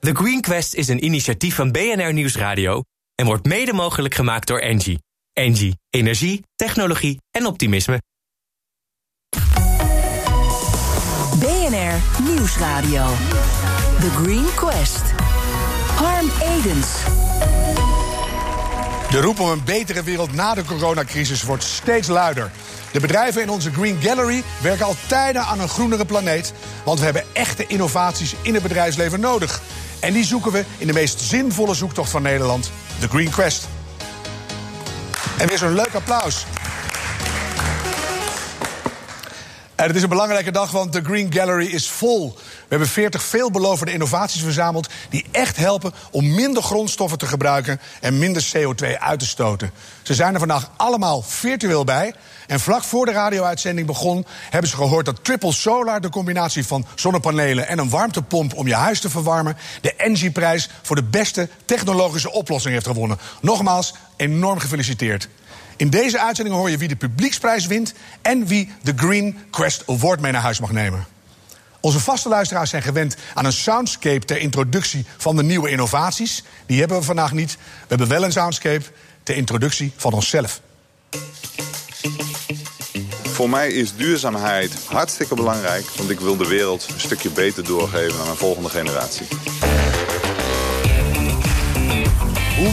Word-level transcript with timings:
The 0.00 0.14
Green 0.14 0.40
Quest 0.40 0.74
is 0.74 0.88
een 0.88 1.04
initiatief 1.04 1.54
van 1.54 1.70
BNR 1.70 2.12
Nieuwsradio 2.12 2.82
en 3.14 3.26
wordt 3.26 3.46
mede 3.46 3.72
mogelijk 3.72 4.14
gemaakt 4.14 4.46
door 4.46 4.58
Engie. 4.58 5.02
Engie, 5.32 5.78
energie, 5.90 6.44
technologie 6.56 7.20
en 7.30 7.46
optimisme. 7.46 8.00
BNR 11.38 12.22
Nieuwsradio. 12.22 13.06
The 14.00 14.10
Green 14.10 14.54
Quest. 14.54 15.02
Harm 15.94 16.30
Edens. 16.42 16.88
De 19.10 19.20
roep 19.20 19.40
om 19.40 19.48
een 19.48 19.64
betere 19.64 20.02
wereld 20.02 20.32
na 20.32 20.54
de 20.54 20.64
coronacrisis 20.64 21.42
wordt 21.42 21.62
steeds 21.62 22.08
luider. 22.08 22.50
De 22.92 23.00
bedrijven 23.00 23.42
in 23.42 23.50
onze 23.50 23.72
Green 23.72 24.00
Gallery 24.00 24.42
werken 24.62 24.86
al 24.86 24.96
tijden 25.06 25.42
aan 25.42 25.60
een 25.60 25.68
groenere 25.68 26.04
planeet. 26.04 26.52
Want 26.84 26.98
we 26.98 27.04
hebben 27.04 27.24
echte 27.32 27.66
innovaties 27.66 28.34
in 28.42 28.54
het 28.54 28.62
bedrijfsleven 28.62 29.20
nodig. 29.20 29.62
En 30.00 30.12
die 30.12 30.24
zoeken 30.24 30.52
we 30.52 30.64
in 30.78 30.86
de 30.86 30.92
meest 30.92 31.20
zinvolle 31.20 31.74
zoektocht 31.74 32.10
van 32.10 32.22
Nederland, 32.22 32.70
de 33.00 33.08
Green 33.08 33.30
Quest. 33.30 33.68
En 35.38 35.48
weer 35.48 35.58
zo'n 35.58 35.74
leuk 35.74 35.94
applaus. 35.94 36.46
En 39.80 39.86
het 39.86 39.96
is 39.96 40.02
een 40.02 40.08
belangrijke 40.08 40.50
dag, 40.50 40.70
want 40.70 40.92
de 40.92 41.04
Green 41.04 41.32
Gallery 41.32 41.66
is 41.66 41.88
vol. 41.88 42.34
We 42.34 42.66
hebben 42.68 42.88
40 42.88 43.22
veelbelovende 43.22 43.92
innovaties 43.92 44.42
verzameld 44.42 44.88
die 45.10 45.24
echt 45.30 45.56
helpen 45.56 45.92
om 46.10 46.34
minder 46.34 46.62
grondstoffen 46.62 47.18
te 47.18 47.26
gebruiken 47.26 47.80
en 48.00 48.18
minder 48.18 48.50
CO2 48.56 48.98
uit 48.98 49.18
te 49.18 49.26
stoten. 49.26 49.70
Ze 50.02 50.14
zijn 50.14 50.32
er 50.32 50.38
vandaag 50.38 50.70
allemaal 50.76 51.22
virtueel 51.22 51.84
bij. 51.84 52.14
En 52.46 52.60
vlak 52.60 52.82
voor 52.82 53.06
de 53.06 53.12
radio-uitzending 53.12 53.86
begon, 53.86 54.26
hebben 54.50 54.70
ze 54.70 54.76
gehoord 54.76 55.06
dat 55.06 55.24
Triple 55.24 55.52
Solar, 55.52 56.00
de 56.00 56.08
combinatie 56.08 56.66
van 56.66 56.86
zonnepanelen 56.94 57.68
en 57.68 57.78
een 57.78 57.90
warmtepomp 57.90 58.54
om 58.54 58.66
je 58.66 58.74
huis 58.74 59.00
te 59.00 59.10
verwarmen, 59.10 59.56
de 59.80 59.94
Engie-prijs 59.94 60.68
voor 60.82 60.96
de 60.96 61.02
beste 61.02 61.48
technologische 61.64 62.32
oplossing 62.32 62.74
heeft 62.74 62.86
gewonnen. 62.86 63.18
Nogmaals, 63.40 63.94
enorm 64.16 64.58
gefeliciteerd. 64.58 65.28
In 65.80 65.90
deze 65.90 66.20
uitzending 66.20 66.56
hoor 66.56 66.70
je 66.70 66.76
wie 66.76 66.88
de 66.88 66.96
publieksprijs 66.96 67.66
wint 67.66 67.92
en 68.22 68.46
wie 68.46 68.72
de 68.82 68.92
Green 68.96 69.38
Quest 69.50 69.82
Award 69.86 70.20
mee 70.20 70.32
naar 70.32 70.42
huis 70.42 70.60
mag 70.60 70.72
nemen. 70.72 71.06
Onze 71.80 72.00
vaste 72.00 72.28
luisteraars 72.28 72.70
zijn 72.70 72.82
gewend 72.82 73.16
aan 73.34 73.44
een 73.44 73.52
soundscape 73.52 74.24
ter 74.24 74.38
introductie 74.38 75.04
van 75.16 75.36
de 75.36 75.42
nieuwe 75.42 75.70
innovaties. 75.70 76.44
Die 76.66 76.78
hebben 76.78 76.98
we 76.98 77.04
vandaag 77.04 77.32
niet. 77.32 77.52
We 77.52 77.86
hebben 77.88 78.08
wel 78.08 78.24
een 78.24 78.32
soundscape 78.32 78.84
ter 79.22 79.36
introductie 79.36 79.92
van 79.96 80.12
onszelf. 80.12 80.60
Voor 83.22 83.50
mij 83.50 83.68
is 83.68 83.94
duurzaamheid 83.96 84.72
hartstikke 84.86 85.34
belangrijk, 85.34 85.86
want 85.96 86.10
ik 86.10 86.20
wil 86.20 86.36
de 86.36 86.48
wereld 86.48 86.88
een 86.92 87.00
stukje 87.00 87.30
beter 87.30 87.64
doorgeven 87.64 88.20
aan 88.20 88.28
een 88.28 88.36
volgende 88.36 88.68
generatie. 88.68 89.26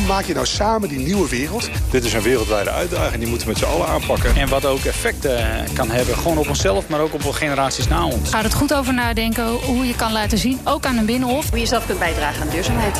Maak 0.07 0.25
je 0.25 0.33
nou 0.33 0.45
samen 0.45 0.89
die 0.89 0.99
nieuwe 0.99 1.29
wereld? 1.29 1.69
Dit 1.89 2.03
is 2.03 2.13
een 2.13 2.21
wereldwijde 2.21 2.69
uitdaging, 2.69 3.19
die 3.19 3.27
moeten 3.27 3.47
we 3.47 3.53
met 3.53 3.61
z'n 3.61 3.69
allen 3.69 3.87
aanpakken. 3.87 4.35
En 4.35 4.49
wat 4.49 4.65
ook 4.65 4.83
effect 4.83 5.25
uh, 5.25 5.31
kan 5.73 5.91
hebben, 5.91 6.17
gewoon 6.17 6.37
op 6.37 6.47
onszelf, 6.47 6.87
maar 6.87 6.99
ook 6.99 7.13
op 7.13 7.31
generaties 7.31 7.87
na 7.87 8.05
ons. 8.05 8.29
Ga 8.29 8.43
er 8.43 8.51
goed 8.51 8.73
over 8.73 8.93
nadenken 8.93 9.47
hoe 9.47 9.87
je 9.87 9.95
kan 9.95 10.11
laten 10.11 10.37
zien, 10.37 10.59
ook 10.63 10.85
aan 10.85 10.97
een 10.97 11.05
binnenhof. 11.05 11.49
Hoe 11.49 11.59
je 11.59 11.65
zelf 11.65 11.85
kunt 11.85 11.99
bijdragen 11.99 12.41
aan 12.41 12.49
duurzaamheid. 12.49 12.99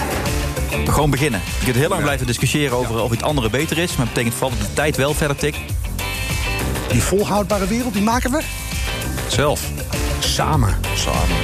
Gewoon 0.86 1.10
beginnen. 1.10 1.42
Je 1.60 1.64
kunt 1.64 1.76
heel 1.76 1.90
lang 1.90 2.02
blijven 2.02 2.28
discussiëren 2.28 2.78
over 2.78 3.02
of 3.02 3.12
iets 3.12 3.24
andere 3.24 3.50
beter 3.50 3.78
is, 3.78 3.90
maar 3.90 4.06
het 4.06 4.14
betekent 4.14 4.34
vooral 4.34 4.58
dat 4.58 4.68
de 4.68 4.74
tijd 4.74 4.96
wel 4.96 5.14
verder 5.14 5.38
tikt. 5.38 5.58
Die 6.88 7.04
volhoudbare 7.04 7.68
wereld, 7.68 7.94
die 7.94 8.02
maken 8.02 8.32
we? 8.32 8.42
Zelf. 9.28 9.62
Samen. 10.20 10.78
Samen. 10.96 11.36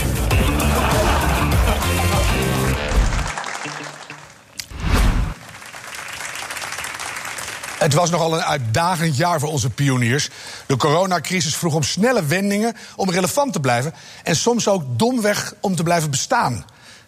Het 7.84 7.94
was 7.94 8.10
nogal 8.10 8.34
een 8.34 8.44
uitdagend 8.44 9.18
jaar 9.18 9.40
voor 9.40 9.50
onze 9.50 9.70
pioniers. 9.70 10.30
De 10.66 10.78
coronacrisis 10.78 11.56
vroeg 11.56 11.76
om 11.76 11.84
snelle 11.84 12.26
wendingen 12.26 12.74
om 12.96 13.10
relevant 13.10 13.54
te 13.54 13.60
blijven. 13.60 13.94
En 14.24 14.36
soms 14.36 14.68
ook 14.68 14.84
domweg 15.00 15.54
om 15.60 15.76
te 15.76 15.84
blijven 15.84 16.10
bestaan. 16.10 16.66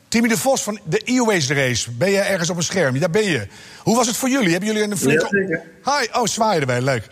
Timmy 0.07 0.27
de 0.27 0.37
Vos 0.37 0.63
van 0.63 0.79
de 0.83 1.01
e-waste 1.03 1.53
race. 1.53 1.91
Ben 1.91 2.11
je 2.11 2.19
ergens 2.19 2.49
op 2.49 2.57
een 2.57 2.63
scherm? 2.63 2.99
Daar 2.99 3.09
ben 3.09 3.23
je. 3.23 3.47
Hoe 3.79 3.95
was 3.95 4.07
het 4.07 4.15
voor 4.15 4.29
jullie? 4.29 4.49
Hebben 4.49 4.69
jullie 4.69 4.83
een 4.83 4.97
flinke... 4.97 5.63
Ja, 5.83 5.99
Hi, 5.99 6.07
oh, 6.19 6.25
zwaaien 6.25 6.61
erbij, 6.61 6.81
leuk. 6.81 7.07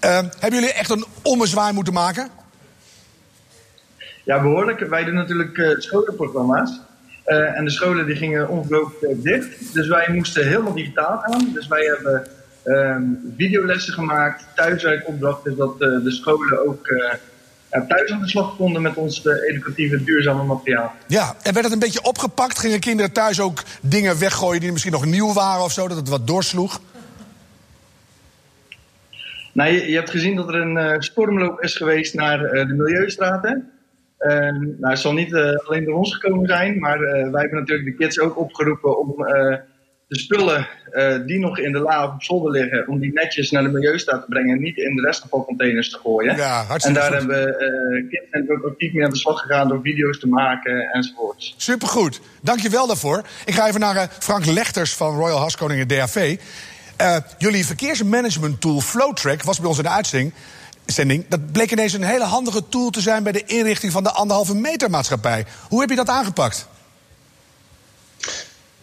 Uh, 0.00 0.10
hebben 0.14 0.60
jullie 0.60 0.72
echt 0.72 0.90
een 0.90 1.04
ommezwaai 1.22 1.72
moeten 1.72 1.92
maken? 1.92 2.28
Ja, 4.24 4.42
behoorlijk. 4.42 4.80
Wij 4.80 5.04
doen 5.04 5.14
natuurlijk 5.14 5.56
uh, 5.56 5.78
scholenprogramma's. 5.78 6.80
Uh, 7.26 7.58
en 7.58 7.64
de 7.64 7.70
scholen 7.70 8.06
die 8.06 8.16
gingen 8.16 8.48
ongelooflijk 8.48 9.22
dicht. 9.22 9.74
Dus 9.74 9.88
wij 9.88 10.08
moesten 10.12 10.46
helemaal 10.46 10.74
digitaal 10.74 11.18
gaan. 11.18 11.50
Dus 11.52 11.66
wij 11.66 11.84
hebben 11.84 12.28
um, 12.64 13.34
videolessen 13.36 13.94
gemaakt, 13.94 14.46
thuiswerkopdrachten, 14.54 15.56
zodat 15.56 15.74
uh, 15.74 16.04
de 16.04 16.10
scholen 16.10 16.66
ook 16.68 16.86
uh, 16.86 17.12
ja, 17.70 17.84
thuis 17.88 18.10
aan 18.10 18.20
de 18.20 18.28
slag 18.28 18.56
konden 18.56 18.82
met 18.82 18.94
ons 18.94 19.24
uh, 19.24 19.32
educatieve 19.50 20.04
duurzame 20.04 20.44
materiaal. 20.44 20.92
Ja, 21.06 21.34
en 21.42 21.52
werd 21.52 21.64
het 21.64 21.74
een 21.74 21.78
beetje 21.78 22.02
opgepakt? 22.02 22.58
Gingen 22.58 22.80
kinderen 22.80 23.12
thuis 23.12 23.40
ook 23.40 23.62
dingen 23.80 24.18
weggooien 24.18 24.60
die 24.60 24.72
misschien 24.72 24.92
nog 24.92 25.04
nieuw 25.04 25.32
waren 25.32 25.64
of 25.64 25.72
zo, 25.72 25.88
dat 25.88 25.96
het 25.96 26.08
wat 26.08 26.26
doorsloeg? 26.26 26.80
Nou, 29.52 29.72
je, 29.72 29.88
je 29.88 29.96
hebt 29.96 30.10
gezien 30.10 30.36
dat 30.36 30.48
er 30.48 30.54
een 30.54 31.02
stormloop 31.02 31.60
is 31.60 31.76
geweest 31.76 32.14
naar 32.14 32.38
de 32.38 32.74
Milieustraten. 32.76 33.70
nou, 34.18 34.76
het 34.80 34.98
zal 34.98 35.12
niet 35.12 35.34
alleen 35.34 35.84
door 35.84 35.94
ons 35.94 36.14
gekomen 36.14 36.46
zijn, 36.46 36.78
maar 36.78 36.98
wij 36.98 37.40
hebben 37.40 37.58
natuurlijk 37.58 37.84
de 37.84 38.04
kids 38.04 38.20
ook 38.20 38.38
opgeroepen 38.38 38.98
om 38.98 39.26
de 40.08 40.18
spullen 40.18 40.68
uh, 40.92 41.26
die 41.26 41.38
nog 41.38 41.58
in 41.58 41.72
de 41.72 41.78
la 41.78 42.04
of 42.04 42.12
op 42.12 42.22
zolder 42.22 42.50
liggen, 42.50 42.88
om 42.88 43.00
die 43.00 43.12
netjes 43.12 43.50
naar 43.50 43.62
de 43.62 43.68
milieustaat 43.68 44.20
te 44.20 44.26
brengen 44.28 44.56
en 44.56 44.62
niet 44.62 44.76
in 44.76 44.96
de 44.96 45.02
restafvalcontainers 45.02 45.90
te 45.90 45.98
gooien. 45.98 46.36
Ja, 46.36 46.66
en 46.78 46.92
daar 46.92 47.12
hebben 47.12 47.48
uh, 47.48 48.08
kids 48.08 48.50
ook 48.50 48.64
actief 48.64 48.92
mee 48.92 49.04
aan 49.04 49.10
de 49.10 49.16
slag 49.16 49.40
gegaan 49.40 49.68
door 49.68 49.80
video's 49.82 50.18
te 50.18 50.28
maken 50.28 50.90
enzovoorts. 50.92 51.54
Supergoed, 51.56 52.20
dankjewel 52.40 52.86
daarvoor. 52.86 53.22
Ik 53.44 53.54
ga 53.54 53.68
even 53.68 53.80
naar 53.80 53.96
uh, 53.96 54.02
Frank 54.18 54.46
Lechters 54.46 54.94
van 54.94 55.16
Royal 55.16 55.38
Haskoningen 55.38 55.88
DAV. 55.88 56.36
jullie 57.38 57.66
verkeersmanagement 57.66 58.60
tool 58.60 58.80
Flowtrack 58.80 59.42
was 59.42 59.58
bij 59.58 59.68
ons 59.68 59.78
in 59.78 59.84
de 59.84 59.90
uitzending. 59.90 60.32
Zending, 60.86 61.24
dat 61.28 61.52
bleek 61.52 61.72
ineens 61.72 61.92
een 61.92 62.02
hele 62.02 62.24
handige 62.24 62.68
tool 62.68 62.90
te 62.90 63.00
zijn 63.00 63.22
bij 63.22 63.32
de 63.32 63.44
inrichting 63.44 63.92
van 63.92 64.02
de 64.02 64.10
anderhalve 64.10 64.54
meter 64.54 64.90
maatschappij. 64.90 65.44
Hoe 65.68 65.80
heb 65.80 65.90
je 65.90 65.96
dat 65.96 66.08
aangepakt? 66.08 66.68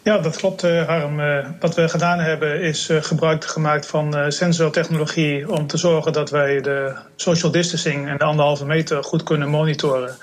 Ja, 0.04 0.18
dat 0.18 0.38
klopt, 0.38 0.62
Harm. 0.62 1.20
Uh, 1.20 1.48
wat 1.60 1.76
we 1.76 1.90
gedaan 1.90 2.20
hebben 2.20 2.62
is 2.62 2.90
uh, 2.90 3.02
gebruik 3.02 3.46
gemaakt 3.46 3.86
van 3.86 4.32
sensortechnologie 4.32 5.52
om 5.52 5.68
te 5.68 5.78
zorgen 5.78 6.14
dat 6.14 6.30
wij 6.30 6.62
de 6.62 6.96
social 7.16 7.52
distancing 7.52 8.10
en 8.10 8.18
de 8.18 8.24
anderhalve 8.24 8.66
meter 8.66 9.04
goed 9.04 9.24
kunnen 9.24 9.50
monitoren. 9.50 10.16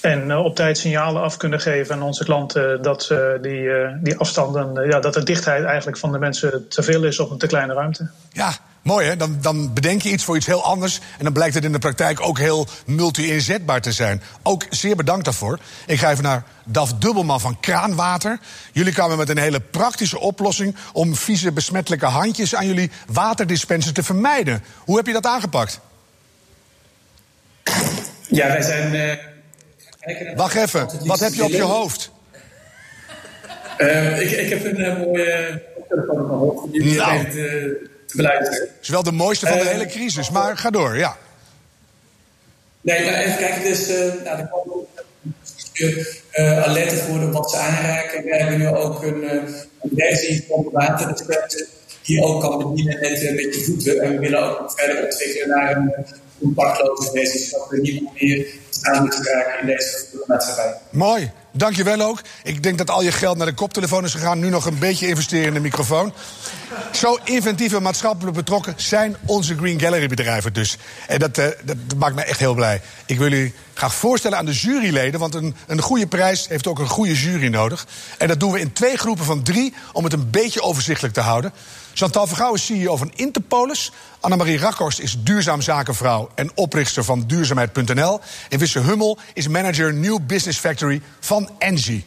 En 0.00 0.36
op 0.36 0.56
tijd 0.56 0.78
signalen 0.78 1.22
af 1.22 1.36
kunnen 1.36 1.60
geven 1.60 1.94
aan 1.94 2.02
onze 2.02 2.24
klanten 2.24 2.82
dat 2.82 3.14
die, 3.40 3.70
die 4.00 4.16
afstanden, 4.16 4.86
ja, 4.88 5.00
dat 5.00 5.14
de 5.14 5.22
dichtheid 5.22 5.64
eigenlijk 5.64 5.98
van 5.98 6.12
de 6.12 6.18
mensen 6.18 6.68
te 6.68 6.82
veel 6.82 7.04
is 7.04 7.18
op 7.18 7.30
een 7.30 7.38
te 7.38 7.46
kleine 7.46 7.74
ruimte. 7.74 8.10
Ja, 8.30 8.52
Mooi 8.82 9.06
hè, 9.06 9.16
dan, 9.16 9.38
dan 9.40 9.72
bedenk 9.72 10.02
je 10.02 10.10
iets 10.10 10.24
voor 10.24 10.36
iets 10.36 10.46
heel 10.46 10.64
anders. 10.64 11.00
En 11.18 11.24
dan 11.24 11.32
blijkt 11.32 11.54
het 11.54 11.64
in 11.64 11.72
de 11.72 11.78
praktijk 11.78 12.20
ook 12.20 12.38
heel 12.38 12.66
multi-inzetbaar 12.86 13.80
te 13.80 13.92
zijn. 13.92 14.22
Ook 14.42 14.66
zeer 14.70 14.96
bedankt 14.96 15.24
daarvoor. 15.24 15.58
Ik 15.86 15.98
ga 15.98 16.10
even 16.10 16.22
naar 16.22 16.44
Daf 16.64 16.94
Dubbelman 16.94 17.40
van 17.40 17.60
Kraanwater. 17.60 18.38
Jullie 18.72 18.92
kwamen 18.92 19.16
met 19.16 19.28
een 19.28 19.38
hele 19.38 19.60
praktische 19.60 20.18
oplossing 20.18 20.76
om 20.92 21.16
vieze 21.16 21.52
besmettelijke 21.52 22.06
handjes 22.06 22.54
aan 22.54 22.66
jullie 22.66 22.90
waterdispenser 23.06 23.92
te 23.92 24.02
vermijden. 24.02 24.64
Hoe 24.78 24.96
heb 24.96 25.06
je 25.06 25.12
dat 25.12 25.26
aangepakt? 25.26 25.80
Ja, 28.28 28.46
wij 28.46 28.62
zijn. 28.62 28.94
Uh, 28.94 30.36
Wacht 30.36 30.54
even, 30.54 30.88
wat 31.04 31.20
heb 31.20 31.32
je 31.32 31.44
op 31.44 31.50
je 31.50 31.62
hoofd? 31.62 32.10
Uh, 33.78 34.20
ik, 34.20 34.30
ik, 34.30 34.48
heb 34.48 34.64
een 34.64 34.80
uh, 34.80 34.98
mooie 34.98 35.62
op 35.88 36.06
mijn 36.14 36.26
hoofd. 36.26 36.72
Die 36.72 36.96
nou. 36.96 37.12
Heeft, 37.12 37.34
het 38.06 38.70
is 38.80 38.88
wel 38.88 39.02
de 39.02 39.12
mooiste 39.12 39.46
van 39.46 39.58
de 39.58 39.64
hele 39.64 39.86
crisis, 39.86 40.30
maar 40.30 40.56
ga 40.56 40.70
door, 40.70 40.96
ja. 40.96 41.16
Nee, 42.80 43.04
nou 43.04 43.16
even 43.16 43.36
kijken, 43.36 43.62
dus 43.62 43.90
uh, 43.90 44.12
nou, 44.24 44.46
uh, 46.34 46.62
alerten 46.62 47.08
worden 47.08 47.32
wat 47.32 47.50
ze 47.50 47.56
aanraken. 47.56 48.24
We 48.24 48.36
hebben 48.36 48.58
nu 48.58 48.68
ook 48.68 49.02
een, 49.02 49.22
uh, 49.22 49.32
een 49.80 49.90
versie 49.96 50.44
van 50.48 50.62
de 50.62 51.66
die 52.02 52.22
ook 52.22 52.40
kan 52.40 52.58
bedienen 52.58 53.00
met, 53.00 53.22
uh, 53.22 53.34
met 53.34 53.54
je 53.54 53.64
voeten. 53.64 54.00
En 54.00 54.10
we 54.10 54.18
willen 54.18 54.60
ook 54.60 54.72
verder 54.74 55.04
ontwikkelen 55.04 55.48
naar 55.48 55.76
een 55.76 55.92
compactloze 56.38 57.10
versie, 57.10 57.40
zodat 57.40 57.68
we 57.68 57.80
niet 57.80 58.20
meer 58.20 58.46
aan 58.82 59.02
moeten 59.02 59.24
raken 59.24 59.60
in 59.60 59.66
deze 59.66 60.06
maatschappij. 60.26 60.74
Mooi. 60.90 61.30
Dankjewel 61.52 62.00
ook. 62.00 62.20
Ik 62.42 62.62
denk 62.62 62.78
dat 62.78 62.90
al 62.90 63.02
je 63.02 63.12
geld 63.12 63.36
naar 63.36 63.46
de 63.46 63.52
koptelefoon 63.52 64.04
is 64.04 64.12
gegaan. 64.12 64.38
Nu 64.38 64.48
nog 64.48 64.66
een 64.66 64.78
beetje 64.78 65.08
investeren 65.08 65.46
in 65.46 65.54
de 65.54 65.60
microfoon. 65.60 66.12
Zo 66.92 67.18
inventief 67.24 67.72
en 67.72 67.82
maatschappelijk 67.82 68.36
betrokken 68.36 68.74
zijn 68.76 69.16
onze 69.26 69.56
Green 69.56 69.80
Gallery 69.80 70.06
bedrijven 70.06 70.52
dus. 70.52 70.76
En 71.08 71.18
dat, 71.18 71.38
eh, 71.38 71.46
dat 71.62 71.76
maakt 71.96 72.14
me 72.14 72.22
echt 72.22 72.38
heel 72.38 72.54
blij. 72.54 72.80
Ik 73.06 73.18
wil 73.18 73.28
jullie 73.28 73.54
graag 73.74 73.94
voorstellen 73.94 74.38
aan 74.38 74.44
de 74.44 74.52
juryleden... 74.52 75.20
want 75.20 75.34
een, 75.34 75.56
een 75.66 75.80
goede 75.80 76.06
prijs 76.06 76.48
heeft 76.48 76.66
ook 76.66 76.78
een 76.78 76.88
goede 76.88 77.14
jury 77.14 77.48
nodig. 77.48 77.86
En 78.18 78.28
dat 78.28 78.40
doen 78.40 78.52
we 78.52 78.60
in 78.60 78.72
twee 78.72 78.96
groepen 78.96 79.24
van 79.24 79.42
drie... 79.42 79.74
om 79.92 80.04
het 80.04 80.12
een 80.12 80.30
beetje 80.30 80.62
overzichtelijk 80.62 81.14
te 81.14 81.20
houden. 81.20 81.52
Chantal 81.94 82.26
Vergouw 82.26 82.54
is 82.54 82.64
CEO 82.64 82.96
van 82.96 83.12
Interpolis. 83.14 83.92
Annemarie 84.20 84.58
Rakhorst 84.58 84.98
is 84.98 85.16
duurzaam 85.18 85.60
zakenvrouw 85.60 86.28
en 86.34 86.50
oprichter 86.54 87.04
van 87.04 87.24
duurzaamheid.nl. 87.26 88.20
En 88.48 88.58
Wisse 88.58 88.78
Hummel 88.78 89.18
is 89.32 89.48
manager 89.48 89.94
New 89.94 90.18
Business 90.26 90.58
Factory 90.58 91.02
van 91.20 91.50
Engie. 91.58 92.04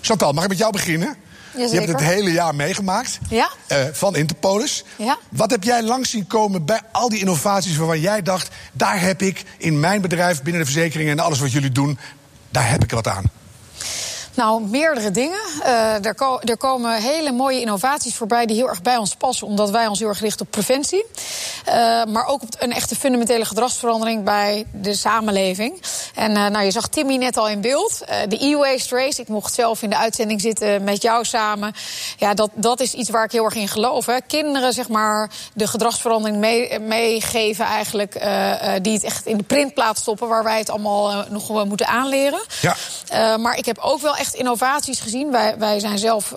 Chantal, 0.00 0.32
mag 0.32 0.42
ik 0.42 0.48
met 0.48 0.58
jou 0.58 0.72
beginnen? 0.72 1.16
Je 1.56 1.68
hebt 1.68 1.88
het 1.88 2.00
hele 2.00 2.32
jaar 2.32 2.54
meegemaakt 2.54 3.18
Ja? 3.28 3.50
eh, 3.66 3.78
van 3.92 4.16
Interpolis. 4.16 4.84
Ja. 4.96 5.18
Wat 5.28 5.50
heb 5.50 5.62
jij 5.64 5.82
langs 5.82 6.10
zien 6.10 6.26
komen 6.26 6.64
bij 6.64 6.80
al 6.92 7.08
die 7.08 7.18
innovaties 7.18 7.76
waarvan 7.76 8.00
jij 8.00 8.22
dacht... 8.22 8.48
daar 8.72 9.00
heb 9.00 9.22
ik 9.22 9.44
in 9.58 9.80
mijn 9.80 10.00
bedrijf, 10.00 10.42
binnen 10.42 10.60
de 10.60 10.70
verzekeringen 10.70 11.12
en 11.12 11.24
alles 11.24 11.40
wat 11.40 11.52
jullie 11.52 11.72
doen... 11.72 11.98
daar 12.50 12.70
heb 12.70 12.84
ik 12.84 12.90
wat 12.90 13.08
aan? 13.08 13.24
Nou, 14.34 14.62
meerdere 14.68 15.10
dingen. 15.10 15.40
Eh, 15.62 16.06
er, 16.06 16.14
er 16.44 16.56
komen 16.56 17.02
hele 17.02 17.32
mooie 17.32 17.60
innovaties 17.60 18.14
voorbij 18.14 18.46
die 18.46 18.56
heel 18.56 18.68
erg 18.68 18.82
bij 18.82 18.96
ons 18.96 19.14
passen, 19.14 19.46
omdat 19.46 19.70
wij 19.70 19.86
ons 19.86 19.98
heel 19.98 20.08
erg 20.08 20.20
richten 20.20 20.46
op 20.46 20.50
preventie. 20.50 21.04
Eh, 21.64 22.04
maar 22.04 22.26
ook 22.26 22.42
op 22.42 22.48
een 22.58 22.72
echte 22.72 22.96
fundamentele 22.96 23.44
gedragsverandering 23.44 24.24
bij 24.24 24.64
de 24.72 24.94
samenleving. 24.94 25.82
En 26.14 26.36
eh, 26.36 26.46
nou, 26.46 26.64
je 26.64 26.70
zag 26.70 26.88
Timmy 26.88 27.16
net 27.16 27.36
al 27.36 27.48
in 27.48 27.60
beeld. 27.60 28.02
Eh, 28.04 28.16
de 28.28 28.44
e-waste 28.44 28.96
race. 28.96 29.20
Ik 29.20 29.28
mocht 29.28 29.54
zelf 29.54 29.82
in 29.82 29.90
de 29.90 29.96
uitzending 29.96 30.40
zitten 30.40 30.84
met 30.84 31.02
jou 31.02 31.24
samen. 31.24 31.72
Ja, 32.16 32.34
dat, 32.34 32.50
dat 32.54 32.80
is 32.80 32.94
iets 32.94 33.10
waar 33.10 33.24
ik 33.24 33.32
heel 33.32 33.44
erg 33.44 33.54
in 33.54 33.68
geloof. 33.68 34.06
Hè. 34.06 34.16
Kinderen, 34.26 34.72
zeg 34.72 34.88
maar, 34.88 35.30
de 35.54 35.66
gedragsverandering 35.66 36.38
mee- 36.38 36.78
meegeven 36.78 37.64
eigenlijk. 37.64 38.12
die 38.82 38.92
het 38.92 39.04
echt 39.04 39.26
in 39.26 39.36
de 39.36 39.42
printplaat 39.42 39.98
stoppen, 39.98 40.28
waar 40.28 40.44
wij 40.44 40.58
het 40.58 40.70
allemaal 40.70 41.24
nog 41.28 41.48
wel 41.48 41.66
moeten 41.66 41.86
aanleren. 41.86 42.40
Ja. 42.60 42.76
Maar 43.36 43.56
ik 43.56 43.64
heb 43.64 43.78
ook 43.78 44.00
wel 44.00 44.16
echt 44.16 44.34
innovaties 44.34 45.00
gezien. 45.00 45.30
Wij, 45.30 45.54
wij 45.58 45.80
zijn 45.80 45.98
zelf 45.98 46.34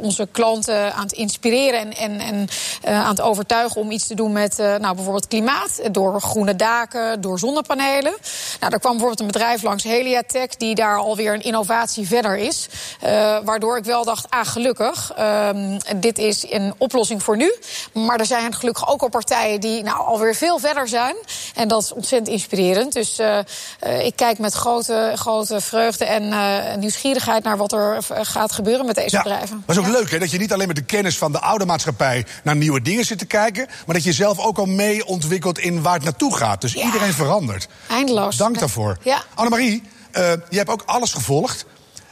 onze 0.00 0.28
klanten 0.32 0.94
aan 0.94 1.02
het 1.02 1.12
inspireren 1.12 1.80
en, 1.80 2.20
en, 2.20 2.20
en 2.20 2.48
aan 2.94 3.08
het 3.08 3.20
overtuigen 3.20 3.80
om 3.80 3.90
iets 3.90 4.06
te 4.06 4.14
doen 4.14 4.32
met 4.32 4.58
nou, 4.80 4.94
bijvoorbeeld 4.94 5.28
klimaat. 5.28 5.80
Door 5.92 6.20
groene 6.20 6.56
daken, 6.56 7.20
door 7.20 7.38
zonnepanelen. 7.38 8.14
Nou, 8.60 8.72
er 8.72 8.78
kwam 8.78 8.90
bijvoorbeeld 8.90 9.20
een 9.20 9.26
bedrijf 9.26 9.62
langs, 9.62 9.84
Heliatech, 9.84 10.56
die 10.56 10.74
daar 10.74 10.96
alweer 10.96 11.34
een 11.34 11.42
innovatie 11.42 12.06
verder 12.06 12.36
is. 12.36 12.68
Uh, 13.04 13.38
waardoor 13.44 13.76
ik 13.76 13.84
wel 13.84 14.04
dacht, 14.04 14.30
ah, 14.30 14.46
gelukkig, 14.46 15.12
uh, 15.18 15.48
dit 15.96 16.18
is 16.18 16.46
een 16.50 16.74
oplossing 16.78 17.22
voor 17.22 17.36
nu. 17.36 17.54
Maar 17.92 18.18
er 18.20 18.26
zijn 18.26 18.54
gelukkig 18.54 18.88
ook 18.88 19.02
al 19.02 19.08
partijen 19.08 19.60
die 19.60 19.82
nou, 19.82 19.98
alweer 19.98 20.34
veel 20.34 20.58
verder 20.58 20.88
zijn. 20.88 21.16
En 21.54 21.68
dat 21.68 21.82
is 21.82 21.92
ontzettend 21.92 22.30
inspirerend. 22.30 22.92
Dus 22.92 23.18
uh, 23.20 23.38
uh, 23.86 24.04
ik 24.06 24.16
kijk 24.16 24.38
met 24.38 24.52
grote, 24.54 25.12
grote 25.14 25.60
vreugde 25.60 26.04
en 26.04 26.34
nieuwsgierigheid 26.80 27.44
naar 27.44 27.56
wat 27.56 27.72
er 27.72 27.98
gaat 28.10 28.52
gebeuren 28.52 28.86
met 28.86 28.94
deze 28.94 29.16
Ja, 29.16 29.22
bedrijven. 29.22 29.62
Maar 29.66 29.76
is 29.76 29.82
ook 29.82 29.88
Ja. 29.88 29.98
leuk 29.98 30.10
hè, 30.10 30.18
dat 30.18 30.30
je 30.30 30.38
niet 30.38 30.52
alleen 30.52 30.66
met 30.66 30.76
de 30.76 30.84
kennis 30.84 31.18
van 31.18 31.32
de 31.32 31.40
oude 31.40 31.64
maatschappij 31.64 32.26
naar 32.42 32.56
nieuwe 32.56 32.82
dingen 32.82 33.04
zit 33.04 33.18
te 33.18 33.26
kijken, 33.26 33.66
maar 33.86 33.94
dat 33.94 34.04
je 34.04 34.12
zelf 34.12 34.38
ook 34.38 34.55
al 34.58 34.66
mee 34.66 35.06
ontwikkelt 35.06 35.58
in 35.58 35.82
waar 35.82 35.94
het 35.94 36.04
naartoe 36.04 36.36
gaat. 36.36 36.60
Dus 36.60 36.74
iedereen 36.74 37.12
verandert. 37.12 37.68
Eindeloos. 37.88 38.36
Dank 38.36 38.58
daarvoor. 38.58 38.98
Ja. 39.02 39.22
Annemarie, 39.34 39.82
uh, 40.12 40.32
je 40.48 40.56
hebt 40.56 40.70
ook 40.70 40.82
alles 40.86 41.12
gevolgd. 41.12 41.66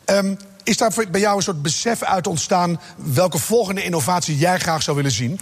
Um, 0.06 0.36
is 0.62 0.76
daar 0.76 0.92
bij 1.10 1.20
jou 1.20 1.36
een 1.36 1.42
soort 1.42 1.62
besef 1.62 2.02
uit 2.02 2.26
ontstaan 2.26 2.80
welke 2.96 3.38
volgende 3.38 3.84
innovatie 3.84 4.38
jij 4.38 4.58
graag 4.58 4.82
zou 4.82 4.96
willen 4.96 5.10
zien? 5.10 5.40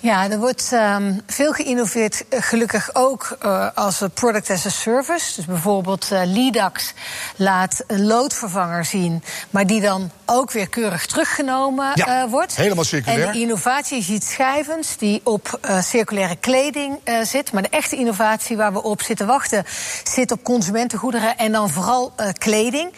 Ja, 0.00 0.30
er 0.30 0.38
wordt 0.38 0.70
um, 0.72 1.20
veel 1.26 1.52
geïnnoveerd, 1.52 2.24
uh, 2.30 2.42
gelukkig 2.42 2.90
ook 2.92 3.38
uh, 3.44 3.68
als 3.74 4.02
product 4.14 4.50
as 4.50 4.66
a 4.66 4.70
service. 4.70 5.36
Dus 5.36 5.44
bijvoorbeeld 5.44 6.10
uh, 6.12 6.20
Lidax 6.24 6.92
laat 7.36 7.84
een 7.86 8.06
loodvervanger 8.06 8.84
zien, 8.84 9.22
maar 9.50 9.66
die 9.66 9.80
dan 9.80 10.10
ook 10.26 10.50
weer 10.50 10.68
keurig 10.68 11.06
teruggenomen 11.06 11.90
ja, 11.94 12.28
wordt. 12.28 12.56
Helemaal 12.56 12.84
circulair. 12.84 13.26
En 13.26 13.32
de 13.32 13.40
innovatie 13.40 14.02
ziet 14.02 14.24
schijvens 14.24 14.96
die 14.96 15.20
op 15.24 15.58
circulaire 15.80 16.36
kleding 16.36 16.98
zit. 17.22 17.52
Maar 17.52 17.62
de 17.62 17.68
echte 17.68 17.96
innovatie 17.96 18.56
waar 18.56 18.72
we 18.72 18.82
op 18.82 19.02
zitten 19.02 19.26
wachten, 19.26 19.64
zit 20.04 20.32
op 20.32 20.42
consumentengoederen 20.42 21.36
en 21.36 21.52
dan 21.52 21.70
vooral 21.70 22.12
kleding. 22.38 22.92
80% 22.92 22.96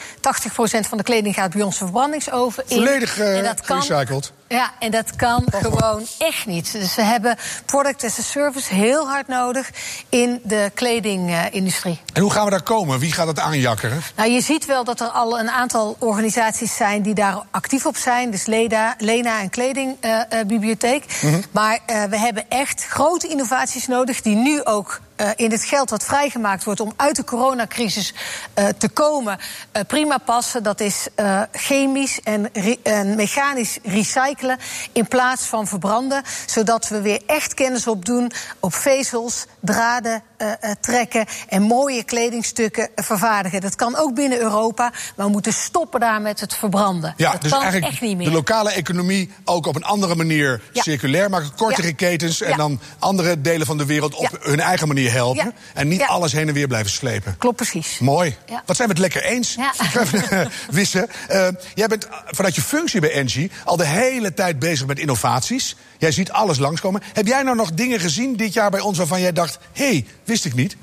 van 0.88 0.98
de 0.98 1.04
kleding 1.04 1.34
gaat 1.34 1.52
bij 1.52 1.62
ons 1.62 1.78
de 1.78 1.84
verbrandingsoven 1.84 2.64
in. 2.66 2.76
Volledig 2.76 3.18
en 3.18 3.44
dat 3.44 3.60
kan, 3.60 3.82
gerecycled. 3.82 4.32
Ja, 4.48 4.70
en 4.78 4.90
dat 4.90 5.16
kan 5.16 5.44
gewoon 5.50 6.06
echt 6.18 6.46
niet. 6.46 6.72
Dus 6.72 6.94
we 6.94 7.02
hebben 7.02 7.36
product 7.64 8.04
as 8.04 8.18
a 8.18 8.22
service 8.22 8.74
heel 8.74 9.08
hard 9.08 9.28
nodig 9.28 9.70
in 10.08 10.40
de 10.42 10.70
kledingindustrie. 10.74 12.00
En 12.12 12.22
hoe 12.22 12.30
gaan 12.30 12.44
we 12.44 12.50
daar 12.50 12.62
komen? 12.62 12.98
Wie 12.98 13.12
gaat 13.12 13.26
het 13.26 13.38
aanjakkeren? 13.38 14.02
Nou, 14.16 14.30
je 14.30 14.40
ziet 14.40 14.66
wel 14.66 14.84
dat 14.84 15.00
er 15.00 15.06
al 15.06 15.38
een 15.38 15.50
aantal 15.50 15.96
organisaties 15.98 16.76
zijn 16.76 17.02
die 17.02 17.14
daar 17.18 17.44
actief 17.50 17.86
op 17.86 17.96
zijn. 17.96 18.30
Dus 18.30 18.46
Leda, 18.46 18.94
Lena 18.98 19.40
en 19.40 19.50
Kledingbibliotheek. 19.50 21.04
Uh, 21.04 21.22
mm 21.22 21.32
-hmm. 21.32 21.42
Maar 21.50 21.78
uh, 21.86 22.04
we 22.04 22.18
hebben 22.18 22.44
echt 22.48 22.86
grote 22.86 23.28
innovaties 23.28 23.86
nodig 23.86 24.22
die 24.22 24.36
nu 24.36 24.64
ook 24.64 25.00
uh, 25.16 25.30
in 25.36 25.50
het 25.50 25.64
geld 25.64 25.90
wat 25.90 26.04
vrijgemaakt 26.04 26.64
wordt 26.64 26.80
om 26.80 26.92
uit 26.96 27.16
de 27.16 27.24
coronacrisis 27.24 28.14
uh, 28.58 28.68
te 28.68 28.88
komen, 28.88 29.38
uh, 29.38 29.82
prima 29.86 30.18
passen. 30.18 30.62
Dat 30.62 30.80
is 30.80 31.08
chemisch 31.52 32.20
en, 32.22 32.50
en, 32.82 33.14
mechanisch 33.14 33.78
recyclen 33.82 34.58
in 34.92 35.08
plaats 35.08 35.46
van 35.46 35.66
verbranden. 35.66 36.22
Zodat 36.46 36.88
we 36.88 37.00
weer 37.00 37.22
echt 37.26 37.54
kennis 37.54 37.86
opdoen 37.86 38.32
op 38.60 38.74
vezels, 38.74 39.46
draden 39.60 40.22
trekken 40.80 41.26
en 41.48 41.62
mooie 41.62 42.04
kledingstukken 42.04 42.88
vervaardigen. 42.96 43.60
Dat 43.60 43.74
kan 43.76 43.96
ook 43.96 44.14
binnen 44.14 44.40
Europa, 44.40 44.92
maar 45.16 45.26
we 45.26 45.32
moeten 45.32 45.52
stoppen 45.52 46.00
daar 46.00 46.20
met 46.22 46.40
het 46.40 46.54
verbranden. 46.54 47.14
Ja, 47.16 47.32
dat 47.32 47.40
dus 47.42 47.50
kan 47.50 47.60
eigenlijk 47.62 47.92
echt 47.92 48.00
niet 48.02 48.16
meer. 48.16 48.26
de 48.26 48.32
lokale 48.32 48.70
economie 48.72 49.30
ook 49.44 49.66
op 49.66 49.76
een 49.76 49.84
andere 49.84 50.14
manier 50.14 50.62
Ja. 50.72 50.82
circulair 50.82 51.30
maken. 51.30 51.54
Kortere 51.56 51.86
Ja. 51.88 51.94
ketens 51.94 52.40
en 52.40 52.50
Ja. 52.50 52.56
dan 52.56 52.80
andere 52.98 53.40
delen 53.40 53.66
van 53.66 53.78
de 53.78 53.84
wereld 53.86 54.14
op 54.14 54.38
hun 54.40 54.60
eigen 54.60 54.88
manier 54.88 55.12
helpen. 55.12 55.54
En 55.74 55.88
niet 55.88 56.02
alles 56.02 56.32
heen 56.32 56.48
en 56.48 56.54
weer 56.54 56.66
blijven 56.66 56.90
slepen. 56.90 57.36
Klopt 57.38 57.56
precies. 57.56 57.98
Mooi. 57.98 58.36
Wat 58.66 58.76
zijn 58.76 58.88
we 58.88 58.94
het 58.94 59.02
lekker 59.02 59.22
eens? 59.24 59.54
Ja. 59.54 59.72
Wisse, 60.70 61.08
eh, 61.28 61.48
jij 61.74 61.86
bent 61.86 62.08
vanuit 62.26 62.54
je 62.54 62.62
functie 62.62 63.00
bij 63.00 63.12
Engie 63.12 63.50
al 63.64 63.76
de 63.76 63.86
hele 63.86 64.34
tijd 64.34 64.58
bezig 64.58 64.86
met 64.86 64.98
innovaties. 64.98 65.76
Jij 65.98 66.12
ziet 66.12 66.30
alles 66.30 66.58
langskomen. 66.58 67.02
Heb 67.12 67.26
jij 67.26 67.42
nou 67.42 67.56
nog 67.56 67.72
dingen 67.72 68.00
gezien 68.00 68.36
dit 68.36 68.52
jaar 68.52 68.70
bij 68.70 68.80
ons 68.80 68.98
waarvan 68.98 69.20
jij 69.20 69.32
dacht... 69.32 69.58
hé, 69.72 69.88
hey, 69.88 70.06
wist 70.24 70.44
ik 70.44 70.54
niet? 70.54 70.76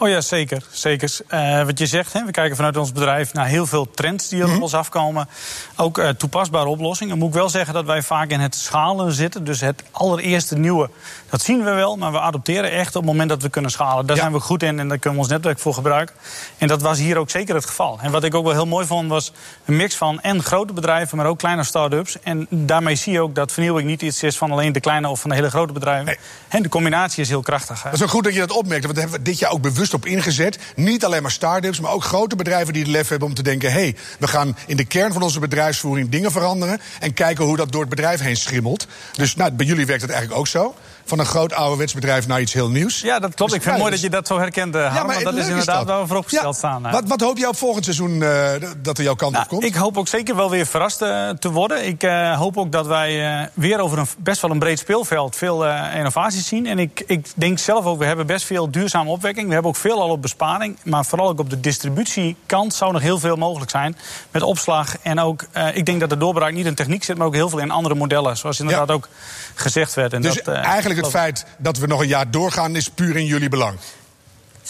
Oh 0.00 0.08
ja, 0.08 0.20
zeker. 0.20 0.64
zeker. 0.70 1.10
Uh, 1.30 1.64
wat 1.64 1.78
je 1.78 1.86
zegt, 1.86 2.12
hè, 2.12 2.24
we 2.24 2.30
kijken 2.30 2.56
vanuit 2.56 2.76
ons 2.76 2.92
bedrijf 2.92 3.32
naar 3.32 3.46
heel 3.46 3.66
veel 3.66 3.90
trends 3.90 4.28
die 4.28 4.42
er 4.42 4.54
op 4.54 4.62
ons 4.62 4.74
afkomen. 4.74 5.28
Ook 5.76 5.98
uh, 5.98 6.08
toepasbare 6.08 6.68
oplossingen. 6.68 7.18
moet 7.18 7.28
ik 7.28 7.34
wel 7.34 7.48
zeggen 7.48 7.74
dat 7.74 7.84
wij 7.84 8.02
vaak 8.02 8.30
in 8.30 8.40
het 8.40 8.54
schalen 8.54 9.12
zitten. 9.12 9.44
Dus 9.44 9.60
het 9.60 9.82
allereerste 9.90 10.58
nieuwe, 10.58 10.90
dat 11.30 11.42
zien 11.42 11.64
we 11.64 11.70
wel. 11.70 11.96
Maar 11.96 12.12
we 12.12 12.20
adopteren 12.20 12.70
echt 12.70 12.88
op 12.96 13.02
het 13.02 13.10
moment 13.10 13.28
dat 13.28 13.42
we 13.42 13.48
kunnen 13.48 13.70
schalen. 13.70 14.06
Daar 14.06 14.16
Ja. 14.16 14.22
zijn 14.22 14.34
we 14.34 14.40
goed 14.40 14.62
in 14.62 14.78
en 14.78 14.88
daar 14.88 14.98
kunnen 14.98 15.18
we 15.18 15.24
ons 15.24 15.32
netwerk 15.34 15.58
voor 15.58 15.74
gebruiken. 15.74 16.14
En 16.58 16.68
dat 16.68 16.82
was 16.82 16.98
hier 16.98 17.16
ook 17.16 17.30
zeker 17.30 17.54
het 17.54 17.66
geval. 17.66 17.98
En 18.02 18.10
wat 18.10 18.24
ik 18.24 18.34
ook 18.34 18.44
wel 18.44 18.52
heel 18.52 18.66
mooi 18.66 18.86
vond, 18.86 19.08
was 19.08 19.32
een 19.64 19.76
mix 19.76 19.94
van 19.96 20.20
en 20.20 20.42
grote 20.42 20.72
bedrijven, 20.72 21.16
maar 21.16 21.26
ook 21.26 21.38
kleine 21.38 21.64
start-ups. 21.64 22.16
En 22.22 22.46
daarmee 22.50 22.94
zie 22.94 23.12
je 23.12 23.20
ook 23.20 23.34
dat 23.34 23.52
vernieuwing 23.52 23.88
niet 23.88 24.02
iets 24.02 24.22
is 24.22 24.36
van 24.38 24.50
alleen 24.52 24.72
de 24.72 24.80
kleine 24.80 25.08
of 25.08 25.20
van 25.20 25.30
de 25.30 25.36
hele 25.36 25.50
grote 25.50 25.72
bedrijven. 25.72 26.04
Nee. 26.06 26.16
En 26.48 26.62
de 26.62 26.68
combinatie 26.68 27.22
is 27.22 27.28
heel 27.28 27.42
krachtig. 27.42 27.82
hè. 27.82 27.90
Dat 27.90 27.98
is 27.98 28.04
ook 28.04 28.10
goed 28.10 28.24
dat 28.24 28.32
je 28.32 28.38
dat 28.40 28.50
opmerkt, 28.52 28.84
want 28.84 28.94
daar 28.96 29.04
hebben 29.04 29.24
we 29.24 29.30
dit 29.30 29.38
jaar 29.40 29.50
ook 29.50 29.62
bewust 29.62 29.94
op 29.94 30.06
ingezet. 30.06 30.58
Niet 30.76 31.04
alleen 31.04 31.22
maar 31.22 31.30
start-ups, 31.30 31.80
maar 31.80 31.92
ook 31.92 32.04
grote 32.04 32.36
bedrijven 32.36 32.72
die 32.72 32.82
het 32.82 32.90
lef 32.90 33.08
hebben 33.08 33.28
om 33.28 33.34
te 33.34 33.42
denken... 33.42 33.72
hé, 33.72 33.78
hey, 33.80 33.96
we 34.18 34.28
gaan 34.28 34.56
in 34.66 34.76
de 34.76 34.84
kern 34.84 35.12
van 35.12 35.22
onze 35.22 35.40
bedrijfsvoering 35.40 36.08
dingen 36.08 36.30
veranderen... 36.32 36.80
en 37.00 37.14
kijken 37.14 37.44
hoe 37.44 37.56
dat 37.56 37.72
door 37.72 37.80
het 37.80 37.90
bedrijf 37.90 38.20
heen 38.20 38.36
schimmelt. 38.36 38.86
Dus 39.12 39.34
nou, 39.36 39.50
bij 39.52 39.66
jullie 39.66 39.86
werkt 39.86 40.02
het 40.02 40.10
eigenlijk 40.10 40.40
ook 40.40 40.46
zo. 40.46 40.74
Van 41.10 41.18
een 41.18 41.26
groot 41.26 41.52
ouderwets 41.52 41.94
bedrijf 41.94 42.26
naar 42.26 42.40
iets 42.40 42.52
heel 42.52 42.70
nieuws. 42.70 43.00
Ja, 43.00 43.18
dat 43.18 43.34
klopt. 43.34 43.50
Dus, 43.52 43.60
ik 43.60 43.62
vind 43.62 43.64
het 43.64 43.74
ja, 43.74 43.78
mooi 43.78 43.90
dat 43.90 44.00
je 44.00 44.10
dat 44.10 44.26
zo 44.26 44.38
herkent, 44.38 44.74
uh, 44.76 44.94
Harm. 44.94 45.06
want 45.06 45.24
dat 45.24 45.34
is 45.34 45.48
inderdaad 45.48 45.76
dat. 45.76 45.86
waar 45.86 46.00
we 46.00 46.06
voor 46.06 46.16
opgesteld 46.16 46.52
Ja. 46.54 46.58
staan. 46.58 46.82
Wat, 46.82 47.02
wat 47.06 47.20
hoop 47.20 47.38
jij 47.38 47.48
op 47.48 47.56
volgend 47.56 47.84
seizoen 47.84 48.22
eh, 48.22 48.50
dat 48.76 48.98
er 48.98 49.04
jouw 49.04 49.14
kant 49.14 49.32
Nou, 49.32 49.44
op 49.44 49.50
komt? 49.50 49.64
ik 49.64 49.74
hoop 49.74 49.98
ook 49.98 50.08
zeker 50.08 50.36
wel 50.36 50.50
weer 50.50 50.66
verrast 50.66 51.02
eh, 51.02 51.28
te 51.28 51.50
worden. 51.50 51.86
Ik 51.86 52.02
eh, 52.02 52.38
hoop 52.38 52.56
ook 52.56 52.72
dat 52.72 52.86
wij 52.86 53.40
eh, 53.40 53.46
weer 53.54 53.78
over 53.80 53.98
een 53.98 54.06
best 54.18 54.40
wel 54.42 54.50
een 54.50 54.58
breed 54.58 54.78
speelveld 54.78 55.36
veel 55.36 55.66
eh, 55.66 55.96
innovaties 55.96 56.46
zien. 56.46 56.66
En 56.66 56.78
ik, 56.78 57.02
ik 57.06 57.26
denk 57.34 57.58
zelf 57.58 57.84
ook, 57.84 57.98
we 57.98 58.04
hebben 58.04 58.26
best 58.26 58.44
veel 58.46 58.70
duurzame 58.70 59.10
opwekking. 59.10 59.46
We 59.46 59.52
hebben 59.52 59.70
ook 59.70 59.76
veel 59.76 60.00
al 60.00 60.08
op 60.08 60.22
besparing. 60.22 60.76
Maar 60.84 61.04
vooral 61.04 61.28
ook 61.28 61.38
op 61.40 61.50
de 61.50 61.60
distributiekant 61.60 62.74
zou 62.74 62.92
nog 62.92 63.02
heel 63.02 63.18
veel 63.18 63.36
mogelijk 63.36 63.70
zijn. 63.70 63.96
Met 64.30 64.42
opslag. 64.42 64.94
En 65.02 65.20
ook, 65.20 65.44
eh, 65.52 65.76
ik 65.76 65.86
denk 65.86 66.00
dat 66.00 66.10
de 66.10 66.16
doorbraak 66.16 66.52
niet 66.52 66.66
in 66.66 66.74
techniek 66.74 67.04
zit, 67.04 67.16
maar 67.18 67.26
ook 67.26 67.34
heel 67.34 67.48
veel 67.48 67.58
in 67.58 67.70
andere 67.70 67.94
modellen. 67.94 68.36
Zoals 68.36 68.60
inderdaad 68.60 68.90
ook 68.90 69.08
gezegd 69.54 69.94
werd. 69.94 70.12
En 70.12 70.22
dus 70.22 70.34
dat, 70.34 70.54
eh, 70.54 70.64
eigenlijk 70.64 70.99
het 71.00 71.10
feit 71.10 71.44
dat 71.58 71.78
we 71.78 71.86
nog 71.86 72.00
een 72.00 72.08
jaar 72.08 72.30
doorgaan 72.30 72.76
is 72.76 72.88
puur 72.88 73.16
in 73.16 73.26
jullie 73.26 73.48
belang. 73.48 73.78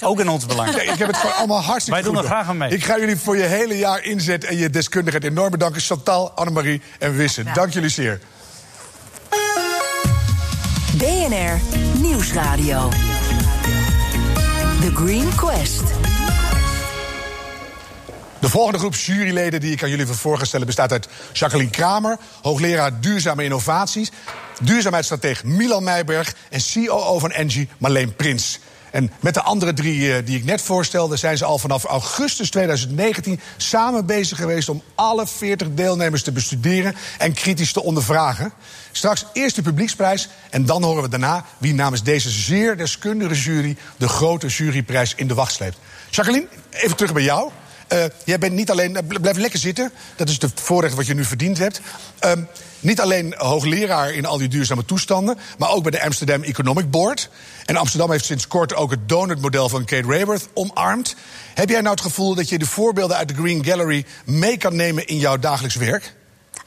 Ook 0.03 0.21
in 0.21 0.29
ons 0.29 0.47
belang. 0.47 0.69
Ik 0.77 0.99
heb 0.99 1.07
het 1.07 1.17
gewoon 1.17 1.37
allemaal 1.37 1.63
hartstikke 1.63 2.03
Wij 2.03 2.11
doen 2.11 2.21
goed 2.21 2.31
er 2.31 2.31
graag 2.31 2.49
aan 2.49 2.57
mee. 2.57 2.71
Ik 2.71 2.85
ga 2.85 2.99
jullie 2.99 3.17
voor 3.17 3.37
je 3.37 3.43
hele 3.43 3.79
jaar 3.79 4.05
inzet 4.05 4.45
en 4.45 4.57
je 4.57 4.71
deskundigheid 4.71 5.25
enorm 5.25 5.51
bedanken. 5.51 5.81
Chantal, 5.81 6.31
Annemarie 6.31 6.83
en 6.99 7.17
Wisse. 7.17 7.43
Dank 7.55 7.73
jullie 7.73 7.89
zeer. 7.89 8.21
BNR 10.97 11.61
Nieuwsradio. 12.01 12.89
The 14.81 14.91
Green 14.95 15.35
Quest. 15.35 16.00
De 18.41 18.49
volgende 18.49 18.79
groep 18.79 18.95
juryleden 18.95 19.61
die 19.61 19.73
ik 19.73 19.83
aan 19.83 19.91
jullie 19.91 20.07
wil 20.07 20.15
voorstellen 20.15 20.67
bestaat 20.67 20.93
uit 20.93 21.09
Jacqueline 21.33 21.71
Kramer, 21.71 22.19
hoogleraar 22.43 23.01
duurzame 23.01 23.45
innovaties, 23.45 24.11
duurzaamheidsstratege 24.61 25.47
Milan 25.47 25.85
Meijberg 25.85 26.35
en 26.51 26.61
COO 26.73 27.19
van 27.19 27.31
Engie 27.31 27.69
Marleen 27.79 28.15
Prins. 28.15 28.61
En 28.91 29.13
met 29.21 29.35
de 29.35 29.43
andere 29.43 29.73
drie 29.73 30.15
eh, 30.15 30.27
die 30.27 30.37
ik 30.37 30.45
net 30.45 30.63
voorstelde, 30.63 31.17
zijn 31.17 31.37
ze 31.37 31.45
al 31.45 31.59
vanaf 31.59 31.85
augustus 31.85 32.51
2019 32.51 33.41
samen 33.57 34.07
bezig 34.07 34.39
geweest 34.39 34.69
om 34.69 34.83
alle 34.95 35.27
40 35.27 35.69
deelnemers 35.75 36.23
te 36.23 36.33
bestuderen 36.33 36.97
en 37.19 37.33
kritisch 37.33 37.73
te 37.73 37.83
ondervragen. 37.83 38.53
Straks 38.93 39.25
eerst 39.33 39.57
de 39.57 39.63
publieksprijs 39.63 40.29
en 40.51 40.65
dan 40.65 40.83
horen 40.83 41.03
we 41.03 41.09
daarna 41.09 41.45
wie 41.59 41.75
namens 41.75 42.03
deze 42.03 42.31
zeer 42.31 42.77
deskundige 42.77 43.35
jury 43.35 43.77
de 43.97 44.09
grote 44.09 44.47
juryprijs 44.47 45.15
in 45.15 45.29
de 45.29 45.35
wacht 45.35 45.53
sleept. 45.53 45.79
Jacqueline, 46.11 46.47
even 46.71 46.97
terug 46.97 47.13
bij 47.13 47.23
jou. 47.23 47.51
Uh, 47.93 48.05
jij 48.25 48.39
bent 48.39 48.53
niet 48.53 48.71
alleen. 48.71 48.91
Uh, 48.91 49.21
blijf 49.21 49.37
lekker 49.37 49.59
zitten. 49.59 49.93
Dat 50.17 50.29
is 50.29 50.41
het 50.41 50.61
voorrecht 50.61 50.95
wat 50.95 51.07
je 51.07 51.15
nu 51.15 51.25
verdiend 51.25 51.59
hebt. 51.59 51.81
Uh, 52.25 52.33
niet 52.81 53.01
alleen 53.01 53.35
hoogleraar 53.37 54.13
in 54.13 54.27
al 54.27 54.39
die 54.39 54.49
duurzame 54.49 54.85
toestanden, 54.85 55.39
maar 55.59 55.71
ook 55.71 55.83
bij 55.83 55.91
de 55.91 56.03
Amsterdam 56.03 56.43
Economic 56.43 56.91
Board. 56.91 57.31
En 57.65 57.77
Amsterdam 57.77 58.11
heeft 58.11 58.25
sinds 58.25 58.47
kort 58.47 58.75
ook 58.75 58.91
het 58.91 59.09
donutmodel 59.09 59.69
van 59.69 59.85
Kate 59.85 60.07
Raworth 60.09 60.49
omarmd. 60.55 61.17
Heb 61.55 61.69
jij 61.69 61.81
nou 61.81 61.95
het 61.95 62.05
gevoel 62.05 62.35
dat 62.35 62.49
je 62.49 62.59
de 62.59 62.67
voorbeelden 62.67 63.17
uit 63.17 63.29
de 63.29 63.35
Green 63.35 63.65
Gallery 63.65 64.07
mee 64.25 64.57
kan 64.57 64.77
nemen 64.77 65.07
in 65.07 65.19
jouw 65.19 65.39
dagelijks 65.39 65.77
werk? 65.77 66.15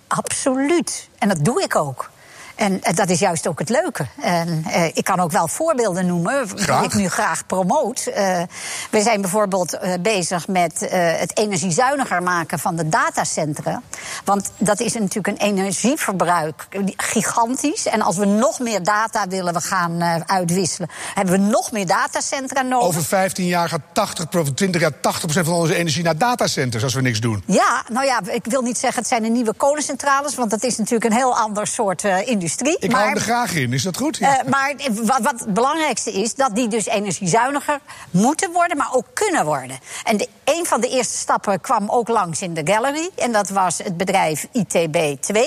Absoluut. 0.08 1.10
En 1.20 1.28
dat 1.28 1.46
doe 1.46 1.64
ik 1.64 1.76
ook. 1.76 2.12
En 2.56 2.82
dat 2.94 3.10
is 3.10 3.20
juist 3.20 3.48
ook 3.48 3.60
het 3.60 3.70
leuke. 3.70 4.06
En, 4.22 4.66
uh, 4.68 4.86
ik 4.86 5.04
kan 5.04 5.20
ook 5.20 5.32
wel 5.32 5.48
voorbeelden 5.48 6.06
noemen, 6.06 6.48
die 6.56 6.84
ik 6.84 6.94
nu 6.94 7.10
graag 7.10 7.46
promoot. 7.46 8.08
Uh, 8.08 8.42
we 8.90 9.02
zijn 9.02 9.22
bijvoorbeeld 9.22 9.74
uh, 9.74 9.94
bezig 10.00 10.48
met 10.48 10.88
het 10.94 11.38
energiezuiniger 11.38 12.24
maken 12.24 12.60
van 12.60 12.76
de 12.76 12.90
datacentra. 12.90 13.82
Want 14.26 14.52
dat 14.58 14.80
is 14.80 14.94
natuurlijk 14.94 15.28
een 15.28 15.48
energieverbruik 15.48 16.68
gigantisch. 16.98 17.86
En 17.86 18.02
als 18.02 18.18
we 18.18 18.26
nog 18.26 18.60
meer 18.60 18.84
data 18.84 19.28
willen 19.28 19.54
we 19.54 19.62
gaan 19.62 20.04
uitwisselen, 20.30 20.90
hebben 21.14 21.34
we 21.34 21.40
nog 21.40 21.72
meer 21.72 21.88
datacentra 21.88 22.62
nodig. 22.62 22.88
Over 22.88 23.04
15 23.04 23.46
jaar 23.46 23.70
gaat 23.70 23.82
80, 23.94 24.26
20 24.54 24.82
jaar 24.82 24.92
80% 24.92 24.96
van 25.26 25.54
onze 25.54 25.76
energie 25.76 26.04
naar 26.04 26.18
datacenters 26.18 26.84
als 26.84 26.94
we 26.94 27.02
niks 27.02 27.20
doen. 27.20 27.44
Ja, 27.46 27.84
nou 27.88 28.06
ja, 28.06 28.22
ik 28.32 28.46
wil 28.46 28.62
niet 28.62 28.78
zeggen 28.78 29.00
het 29.00 29.08
zijn 29.08 29.24
de 29.24 29.30
nieuwe 29.30 29.54
kolencentrales, 29.54 30.36
want 30.36 30.50
dat 30.50 30.64
is 30.64 30.78
natuurlijk 30.78 31.12
een 31.12 31.18
heel 31.18 31.38
ander 31.38 31.68
soort 31.68 32.04
industrie 32.04 32.52
industrie. 32.62 32.90
Ik 32.90 32.96
hou 32.96 33.16
er 33.16 33.22
graag 33.22 33.56
in, 33.56 33.74
is 33.74 33.84
dat 33.84 33.98
goed? 33.98 34.18
Ja. 34.18 34.44
Uh, 34.44 34.50
maar 34.50 34.74
wat, 34.92 35.22
wat, 35.22 35.40
het 35.40 35.54
belangrijkste 35.54 36.12
is, 36.12 36.36
dat 36.36 36.56
die 36.56 36.68
dus 36.68 36.86
energiezuiniger 36.86 37.80
moeten 38.12 38.52
worden, 38.52 38.78
maar 38.78 38.94
ook 38.94 39.08
kunnen 39.14 39.46
worden. 39.46 39.80
En 40.04 40.18
de, 40.18 40.28
een 40.44 40.66
van 40.66 40.82
de 40.82 40.90
eerste 40.90 41.18
stappen 41.18 41.62
kwam 41.62 41.90
ook 41.90 42.08
langs 42.08 42.42
in 42.42 42.54
de 42.54 42.62
gallery. 42.64 43.10
En 43.16 43.32
dat 43.32 43.50
was 43.50 43.78
het 43.78 43.98
bedrijf 43.98 44.48
ITB2. 44.48 45.40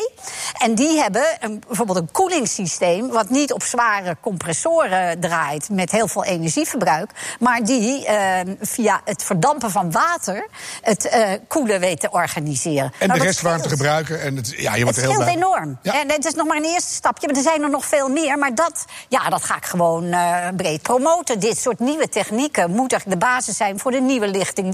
En 0.58 0.74
die 0.74 0.98
hebben 0.98 1.24
een, 1.40 1.62
bijvoorbeeld 1.66 1.98
een 1.98 2.10
koelingssysteem, 2.10 3.08
wat 3.08 3.30
niet 3.30 3.52
op 3.52 3.62
zware 3.62 4.16
compressoren 4.20 5.20
draait 5.20 5.68
met 5.70 5.90
heel 5.90 6.08
veel 6.08 6.24
energieverbruik, 6.24 7.10
maar 7.38 7.64
die 7.64 8.08
uh, 8.08 8.40
via 8.60 9.00
het 9.04 9.22
verdampen 9.22 9.70
van 9.70 9.92
water 9.92 10.46
het 10.82 11.04
uh, 11.04 11.28
koelen 11.48 11.80
weet 11.80 12.00
te 12.00 12.10
organiseren. 12.10 12.92
En 12.98 13.08
nou, 13.08 13.20
de 13.20 13.26
restwarmte 13.26 13.68
gebruiken. 13.68 14.20
En 14.20 14.36
het, 14.36 14.54
ja, 14.56 14.74
je 14.74 14.82
wordt 14.82 14.96
het 14.96 15.06
heel 15.06 15.20
scheelt 15.20 15.36
enorm. 15.36 15.78
Ja. 15.82 16.00
En 16.00 16.10
het 16.10 16.24
is 16.24 16.34
nog 16.34 16.46
maar 16.46 16.56
een 16.56 16.64
eerste 16.64 16.94
stapje, 16.94 17.26
maar 17.26 17.36
er 17.36 17.42
zijn 17.42 17.62
er 17.62 17.70
nog 17.70 17.84
veel 17.84 18.08
meer. 18.08 18.38
Maar 18.38 18.54
dat, 18.54 18.84
ja, 19.08 19.28
dat 19.28 19.44
ga 19.44 19.56
ik 19.56 19.64
gewoon 19.64 20.04
uh, 20.04 20.48
breed 20.56 20.82
promoten. 20.82 21.40
Dit 21.40 21.58
soort 21.58 21.78
nieuwe 21.78 22.08
technieken 22.08 22.70
moeten 22.70 23.00
de 23.06 23.16
basis 23.16 23.56
zijn 23.56 23.78
voor 23.78 23.90
de 23.90 24.00
nieuwe 24.00 24.28
lichting 24.28 24.72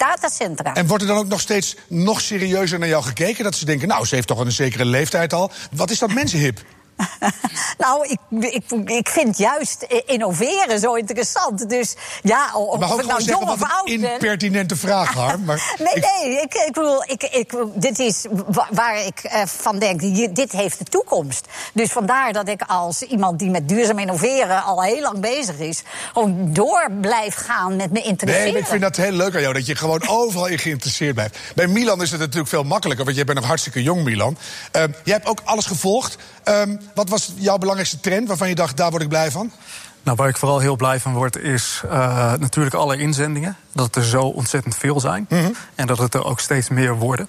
En 0.75 0.87
wordt 0.87 1.03
er 1.03 1.09
dan 1.09 1.19
ook 1.19 1.29
nog 1.29 1.41
steeds 1.41 1.77
nog 1.87 2.21
serieuzer 2.21 2.79
naar 2.79 2.89
jou 2.89 3.03
gekeken? 3.03 3.45
Dat 3.45 3.55
ze 3.55 3.65
denken, 3.65 3.89
nou, 3.89 4.07
ze 4.07 4.15
heeft 4.15 4.27
toch 4.27 4.39
een 4.39 4.53
zekere 4.53 4.85
leeftijd 4.85 5.33
al. 5.33 5.51
Wat 5.73 5.91
is 5.91 5.99
dat 5.99 6.13
mensenhip? 6.13 6.61
nou, 7.79 8.07
ik, 8.09 8.19
ik, 8.53 8.91
ik 8.91 9.09
vind 9.09 9.39
juist 9.39 9.87
innoveren 10.07 10.79
zo 10.79 10.95
interessant. 10.95 11.69
Dus 11.69 11.95
ja, 12.23 12.55
of 12.55 12.79
maar 12.79 12.99
ik 12.99 13.07
nou 13.07 13.23
jong 13.23 13.49
of 13.49 13.63
oud 13.63 13.85
ben... 13.85 14.13
impertinente 14.13 14.77
vraag, 14.77 15.15
Harm. 15.23 15.45
Maar 15.45 15.75
nee, 15.79 15.95
ik... 15.95 16.05
nee, 16.23 16.41
ik, 16.41 16.55
ik 16.55 16.73
bedoel, 16.73 17.03
ik, 17.07 17.23
ik, 17.23 17.55
dit 17.75 17.99
is 17.99 18.27
waar 18.71 19.07
ik 19.07 19.21
uh, 19.25 19.43
van 19.47 19.79
denk, 19.79 20.01
dit 20.37 20.53
heeft 20.53 20.79
de 20.79 20.85
toekomst. 20.85 21.47
Dus 21.73 21.91
vandaar 21.91 22.33
dat 22.33 22.49
ik 22.49 22.63
als 22.67 23.03
iemand 23.03 23.39
die 23.39 23.51
met 23.51 23.69
duurzaam 23.69 23.99
innoveren 23.99 24.63
al 24.65 24.83
heel 24.83 25.01
lang 25.01 25.21
bezig 25.21 25.59
is... 25.59 25.83
gewoon 26.13 26.53
door 26.53 26.89
blijf 27.01 27.35
gaan 27.35 27.77
met 27.77 27.91
me 27.93 28.03
interesseren. 28.03 28.53
Nee, 28.53 28.63
ik 28.63 28.69
vind 28.69 28.83
dat 28.83 28.97
heel 28.97 29.13
leuk 29.13 29.35
aan 29.35 29.41
jou, 29.41 29.55
dat 29.55 29.67
je 29.67 29.77
gewoon 29.77 30.09
overal 30.09 30.47
in 30.47 30.59
geïnteresseerd 30.59 31.15
blijft. 31.15 31.39
Bij 31.55 31.67
Milan 31.67 32.03
is 32.03 32.11
het 32.11 32.21
natuurlijk 32.21 32.49
veel 32.49 32.65
makkelijker, 32.65 33.05
want 33.05 33.17
jij 33.17 33.25
bent 33.25 33.39
nog 33.39 33.47
hartstikke 33.47 33.83
jong, 33.83 34.05
Milan. 34.05 34.37
Uh, 34.77 34.83
jij 35.05 35.15
hebt 35.15 35.27
ook 35.27 35.41
alles 35.45 35.67
gevolgd. 35.67 36.17
Um, 36.45 36.81
wat 36.95 37.09
was 37.09 37.33
jouw 37.37 37.59
belangrijkste 37.59 38.01
trend 38.01 38.29
waarvan 38.29 38.49
je 38.49 38.55
dacht, 38.55 38.77
daar 38.77 38.91
word 38.91 39.03
ik 39.03 39.09
blij 39.09 39.31
van? 39.31 39.53
Nou, 40.03 40.17
waar 40.17 40.29
ik 40.29 40.37
vooral 40.37 40.59
heel 40.59 40.77
blij 40.77 41.01
van 41.01 41.15
word, 41.15 41.37
is 41.37 41.83
uh, 41.85 41.93
natuurlijk 42.35 42.75
alle 42.75 42.97
inzendingen. 42.97 43.57
Dat 43.73 43.87
het 43.87 43.97
er 43.97 44.05
zo 44.05 44.21
ontzettend 44.21 44.77
veel 44.77 45.01
zijn. 45.01 45.27
Mm 45.29 45.39
-hmm. 45.39 45.55
En 45.75 45.87
dat 45.87 45.99
het 45.99 46.15
er 46.15 46.25
ook 46.25 46.41
steeds 46.41 46.69
meer 46.69 46.97
worden. 46.97 47.29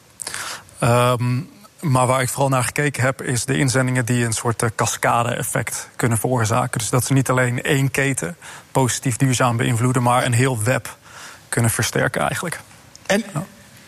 Um, 0.80 1.50
maar 1.84 2.08
waar 2.08 2.22
ik 2.22 2.30
vooral 2.30 2.50
naar 2.50 2.64
gekeken 2.64 3.04
heb, 3.04 3.22
is 3.22 3.46
de 3.46 3.58
inzendingen 3.58 4.06
die 4.06 4.26
een 4.26 4.34
soort 4.34 4.64
cascade-effect 4.76 5.90
kunnen 5.96 6.18
veroorzaken. 6.18 6.80
Dus 6.80 6.90
dat 6.90 7.06
ze 7.06 7.14
niet 7.14 7.30
alleen 7.30 7.62
één 7.62 7.92
keten 7.92 8.38
positief 8.72 9.18
duurzaam 9.18 9.58
beïnvloeden, 9.58 10.04
maar 10.04 10.26
een 10.26 10.34
heel 10.34 10.64
web 10.64 10.98
kunnen 11.50 11.72
versterken 11.72 12.22
eigenlijk. 12.22 12.60
En 13.06 13.24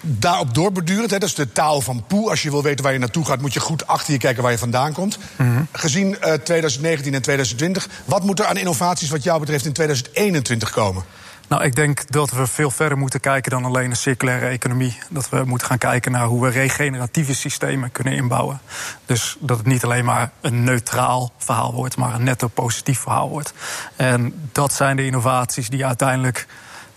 daarop 0.05 0.53
doorbordurend, 0.53 1.11
hè, 1.11 1.17
dat 1.17 1.29
is 1.29 1.35
de 1.35 1.51
taal 1.51 1.81
van 1.81 2.03
Poe. 2.07 2.29
Als 2.29 2.41
je 2.41 2.49
wil 2.49 2.63
weten 2.63 2.83
waar 2.83 2.93
je 2.93 2.99
naartoe 2.99 3.25
gaat, 3.25 3.41
moet 3.41 3.53
je 3.53 3.59
goed 3.59 3.87
achter 3.87 4.13
je 4.13 4.19
kijken 4.19 4.43
waar 4.43 4.51
je 4.51 4.57
vandaan 4.57 4.93
komt. 4.93 5.17
Mm 5.35 5.55
-hmm. 5.55 5.67
Gezien 5.71 6.09
uh, 6.09 6.33
2019 6.33 7.13
en 7.13 7.21
2020, 7.21 7.89
wat 8.05 8.23
moet 8.23 8.39
er 8.39 8.45
aan 8.45 8.57
innovaties 8.57 9.09
wat 9.09 9.23
jou 9.23 9.39
betreft 9.39 9.65
in 9.65 9.73
2021 9.73 10.71
komen? 10.71 11.03
Nou, 11.47 11.63
ik 11.63 11.75
denk 11.75 12.11
dat 12.11 12.31
we 12.31 12.47
veel 12.47 12.71
verder 12.71 12.97
moeten 12.97 13.19
kijken 13.19 13.51
dan 13.51 13.65
alleen 13.65 13.89
een 13.89 13.95
circulaire 13.95 14.47
economie. 14.47 14.97
Dat 15.09 15.29
we 15.29 15.43
moeten 15.45 15.67
gaan 15.67 15.77
kijken 15.77 16.11
naar 16.11 16.25
hoe 16.25 16.41
we 16.41 16.49
regeneratieve 16.49 17.35
systemen 17.35 17.91
kunnen 17.91 18.13
inbouwen. 18.13 18.59
Dus 19.05 19.37
dat 19.39 19.57
het 19.57 19.65
niet 19.65 19.83
alleen 19.83 20.05
maar 20.05 20.31
een 20.41 20.63
neutraal 20.63 21.31
verhaal 21.37 21.73
wordt, 21.73 21.97
maar 21.97 22.13
een 22.13 22.23
netto 22.23 22.47
positief 22.47 22.99
verhaal 22.99 23.29
wordt. 23.29 23.53
En 23.95 24.49
dat 24.51 24.73
zijn 24.73 24.95
de 24.95 25.05
innovaties 25.05 25.69
die 25.69 25.85
uiteindelijk 25.85 26.47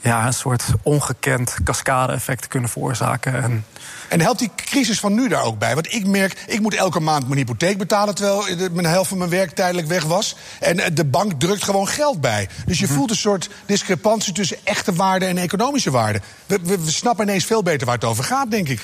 ja, 0.00 0.26
een 0.26 0.32
soort 0.32 0.64
ongekend 0.82 1.56
cascade-effect 1.64 2.46
kunnen 2.48 2.70
veroorzaken. 2.70 3.42
En, 3.42 3.64
en 4.08 4.20
helpt 4.20 4.38
die 4.38 4.50
crisis 4.56 5.00
van 5.00 5.14
nu 5.14 5.28
daar 5.28 5.42
ook 5.42 5.58
bij? 5.58 5.74
Want 5.74 5.92
ik 5.92 6.06
merk, 6.06 6.44
ik 6.46 6.60
moet 6.60 6.74
elke 6.74 7.00
maand 7.00 7.26
mijn 7.26 7.38
hypotheek 7.38 7.78
betalen... 7.78 8.14
terwijl 8.14 8.70
mijn 8.72 8.86
helft 8.86 9.08
van 9.08 9.18
mijn 9.18 9.30
werk 9.30 9.50
tijdelijk 9.50 9.86
weg 9.86 10.04
was. 10.04 10.36
En 10.60 10.94
de 10.94 11.04
bank 11.04 11.32
drukt 11.40 11.64
gewoon 11.64 11.88
geld 11.88 12.20
bij. 12.20 12.48
Dus 12.66 12.78
je 12.78 12.82
mm 12.82 12.88
-hmm. 12.88 12.98
voelt 12.98 13.10
een 13.10 13.16
soort 13.16 13.48
discrepantie 13.66 14.32
tussen 14.32 14.56
echte 14.64 14.92
waarde 14.92 15.26
en 15.26 15.38
economische 15.38 15.90
waarde. 15.90 16.20
We, 16.46 16.58
we, 16.62 16.84
we 16.84 16.90
snappen 16.90 17.28
ineens 17.28 17.44
veel 17.44 17.62
beter 17.62 17.86
waar 17.86 17.96
het 17.96 18.04
over 18.04 18.24
gaat, 18.24 18.50
denk 18.50 18.68
ik. 18.68 18.80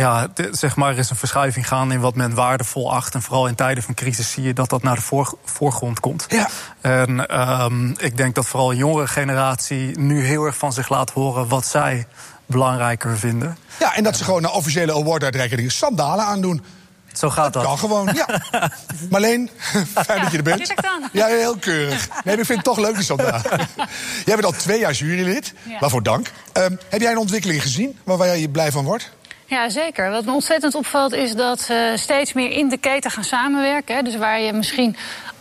Ja, 0.00 0.28
zeg 0.50 0.76
maar, 0.76 0.92
er 0.92 0.98
is 0.98 1.10
een 1.10 1.16
verschuiving 1.16 1.68
gaan 1.68 1.92
in 1.92 2.00
wat 2.00 2.14
men 2.14 2.34
waardevol 2.34 2.92
acht. 2.92 3.14
En 3.14 3.22
vooral 3.22 3.46
in 3.46 3.54
tijden 3.54 3.82
van 3.82 3.94
crisis 3.94 4.30
zie 4.30 4.42
je 4.42 4.52
dat 4.52 4.70
dat 4.70 4.82
naar 4.82 4.94
de 4.94 5.00
voor, 5.00 5.38
voorgrond 5.44 6.00
komt. 6.00 6.26
Ja. 6.28 6.48
En 6.80 7.40
um, 7.40 7.94
ik 7.98 8.16
denk 8.16 8.34
dat 8.34 8.46
vooral 8.46 8.70
een 8.70 8.76
jongere 8.76 9.06
generatie 9.06 9.98
nu 9.98 10.24
heel 10.24 10.44
erg 10.44 10.56
van 10.56 10.72
zich 10.72 10.88
laat 10.88 11.10
horen 11.10 11.48
wat 11.48 11.66
zij 11.66 12.06
belangrijker 12.46 13.18
vinden. 13.18 13.58
Ja, 13.78 13.94
en 13.94 14.02
dat 14.02 14.16
ze 14.16 14.24
gewoon 14.24 14.42
naar 14.42 14.52
officiële 14.52 14.92
award-uitreikingen 14.92 15.70
sandalen 15.70 16.24
aandoen. 16.24 16.64
Zo 17.12 17.30
gaat 17.30 17.52
dat. 17.52 17.62
Dat 17.62 17.64
kan 17.64 17.78
gewoon, 17.78 18.14
ja. 18.14 18.42
Marleen, 19.10 19.50
fijn 19.94 20.22
dat 20.22 20.30
je 20.30 20.36
er 20.36 20.42
bent. 20.42 20.74
Ja, 21.12 21.26
heel 21.26 21.56
keurig. 21.56 22.08
Nee, 22.24 22.36
ik 22.36 22.44
vind 22.44 22.58
het 22.58 22.64
toch 22.64 22.78
leuk, 22.78 22.94
die 22.94 23.04
sandalen. 23.04 23.42
jij 24.26 24.34
bent 24.34 24.44
al 24.44 24.52
twee 24.52 24.78
jaar 24.78 24.92
jurylid, 24.92 25.54
ja. 25.62 25.78
waarvoor 25.78 26.02
dank. 26.02 26.30
Um, 26.52 26.78
heb 26.88 27.00
jij 27.00 27.10
een 27.10 27.18
ontwikkeling 27.18 27.62
gezien 27.62 27.98
waar 28.04 28.36
je 28.36 28.48
blij 28.48 28.72
van 28.72 28.84
wordt? 28.84 29.14
Ja, 29.46 29.68
zeker. 29.68 30.10
Wat 30.10 30.24
me 30.24 30.32
ontzettend 30.32 30.74
opvalt 30.74 31.12
is 31.12 31.34
dat 31.34 31.60
ze 31.60 31.92
steeds 31.96 32.32
meer 32.32 32.50
in 32.50 32.68
de 32.68 32.78
keten 32.78 33.10
gaan 33.10 33.24
samenwerken. 33.24 34.04
Dus 34.04 34.16
waar 34.16 34.40
je 34.40 34.52
misschien 34.52 34.96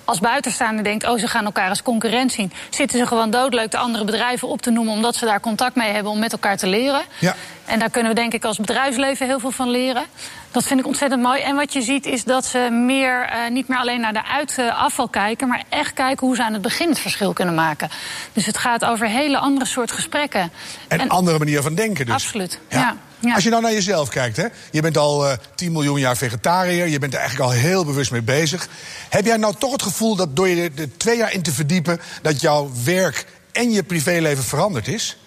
als 0.06 0.20
buitenstaander 0.20 0.84
denkt, 0.84 1.08
oh, 1.08 1.20
ze 1.20 1.28
gaan 1.28 1.46
elkaar 1.46 1.70
als 1.70 1.82
concurrent 1.82 2.32
zien, 2.32 2.52
zitten 2.70 3.00
ze 3.00 3.08
gewoon 3.08 3.30
doodleuk 3.30 3.72
de 3.72 3.78
andere 3.78 4.06
bedrijven 4.06 4.48
op 4.48 4.62
te 4.62 4.72
noemen, 4.72 4.94
omdat 4.94 5.16
ze 5.16 5.26
daar 5.26 5.40
contact 5.40 5.76
mee 5.76 5.92
hebben 5.92 6.12
om 6.12 6.20
met 6.20 6.32
elkaar 6.32 6.58
te 6.58 6.68
leren. 6.68 7.02
Ja. 7.20 7.36
En 7.66 7.80
daar 7.80 7.90
kunnen 7.90 8.12
we 8.12 8.20
denk 8.20 8.34
ik 8.34 8.46
als 8.46 8.58
bedrijfsleven 8.58 9.28
heel 9.28 9.40
veel 9.40 9.52
van 9.52 9.70
leren. 9.70 10.04
Dat 10.52 10.64
vind 10.64 10.80
ik 10.80 10.86
ontzettend 10.86 11.22
mooi. 11.22 11.42
En 11.42 11.56
wat 11.56 11.74
je 11.74 11.82
ziet 11.82 12.06
is 12.06 12.24
dat 12.24 12.46
ze 12.46 12.70
meer, 12.72 13.30
uh, 13.30 13.50
niet 13.52 13.68
meer 13.68 13.78
alleen 13.78 14.00
naar 14.00 14.14
de 14.14 14.26
uitafval 14.26 15.08
kijken, 15.08 15.48
maar 15.48 15.64
echt 15.70 15.94
kijken 15.94 16.28
hoe 16.28 16.36
ze 16.36 16.44
aan 16.44 16.54
het 16.54 16.62
begin 16.62 16.90
het 16.90 17.00
verschil 17.00 17.34
kunnen 17.34 17.56
maken. 17.56 17.90
Dus 18.34 18.46
het 18.46 18.58
gaat 18.58 18.86
over 18.86 19.08
hele 19.08 19.38
andere 19.38 19.66
soort 19.66 19.92
gesprekken. 19.92 20.52
En, 20.88 21.00
en 21.00 21.10
andere 21.10 21.38
manier 21.38 21.62
van 21.62 21.76
denken 21.76 22.06
dus. 22.06 22.16
Absoluut, 22.16 22.60
ja. 22.70 22.80
ja. 22.80 22.96
Als 23.34 23.44
je 23.44 23.50
nou 23.50 23.62
naar 23.62 23.74
jezelf 23.74 24.10
kijkt, 24.10 24.38
hè? 24.38 24.46
je 24.72 24.82
bent 24.82 24.98
al 24.98 25.28
eh 25.28 25.38
10 25.56 25.72
miljoen 25.72 26.00
jaar 26.00 26.18
vegetariër, 26.18 26.88
je 26.88 27.00
bent 27.00 27.14
er 27.14 27.20
eigenlijk 27.20 27.50
al 27.50 27.58
heel 27.58 27.86
bewust 27.86 28.12
mee 28.12 28.22
bezig. 28.22 28.68
Heb 29.10 29.26
jij 29.26 29.38
nou 29.38 29.56
toch 29.58 29.72
het 29.72 29.82
gevoel 29.82 30.16
dat 30.16 30.36
door 30.36 30.48
je 30.48 30.72
er 30.76 30.98
twee 30.98 31.18
jaar 31.18 31.34
in 31.34 31.42
te 31.42 31.52
verdiepen, 31.52 32.00
dat 32.22 32.42
jouw 32.42 32.72
werk 32.84 33.26
en 33.52 33.72
je 33.72 33.84
privéleven 33.84 34.44
veranderd 34.44 34.88
is? 34.88 35.18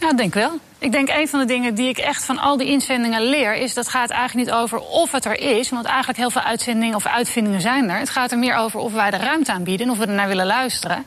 Ja, 0.00 0.12
denk 0.12 0.34
wel. 0.34 0.58
Ik 0.78 0.92
denk 0.92 1.08
een 1.08 1.28
van 1.28 1.40
de 1.40 1.46
dingen 1.46 1.74
die 1.74 1.88
ik 1.88 1.98
echt 1.98 2.24
van 2.24 2.38
al 2.38 2.56
die 2.56 2.68
inzendingen 2.68 3.22
leer... 3.22 3.54
is 3.54 3.74
dat 3.74 3.88
gaat 3.88 4.10
eigenlijk 4.10 4.48
niet 4.48 4.56
over 4.56 4.78
of 4.78 5.12
het 5.12 5.24
er 5.24 5.40
is. 5.40 5.70
Want 5.70 5.86
eigenlijk 5.86 6.18
heel 6.18 6.30
veel 6.30 6.42
uitzendingen 6.42 6.94
of 6.94 7.06
uitvindingen 7.06 7.60
zijn 7.60 7.90
er. 7.90 7.98
Het 7.98 8.10
gaat 8.10 8.32
er 8.32 8.38
meer 8.38 8.56
over 8.56 8.80
of 8.80 8.92
wij 8.92 9.10
de 9.10 9.16
ruimte 9.16 9.52
aanbieden... 9.52 9.86
en 9.86 9.92
of 9.92 9.98
we 9.98 10.06
er 10.06 10.12
naar 10.12 10.28
willen 10.28 10.46
luisteren. 10.46 11.04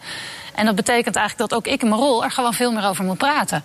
En 0.55 0.65
dat 0.65 0.75
betekent 0.75 1.15
eigenlijk 1.15 1.49
dat 1.49 1.59
ook 1.59 1.67
ik 1.73 1.81
in 1.81 1.89
mijn 1.89 2.01
rol... 2.01 2.23
er 2.23 2.31
gewoon 2.31 2.53
veel 2.53 2.71
meer 2.71 2.85
over 2.87 3.03
moet 3.03 3.17
praten. 3.17 3.63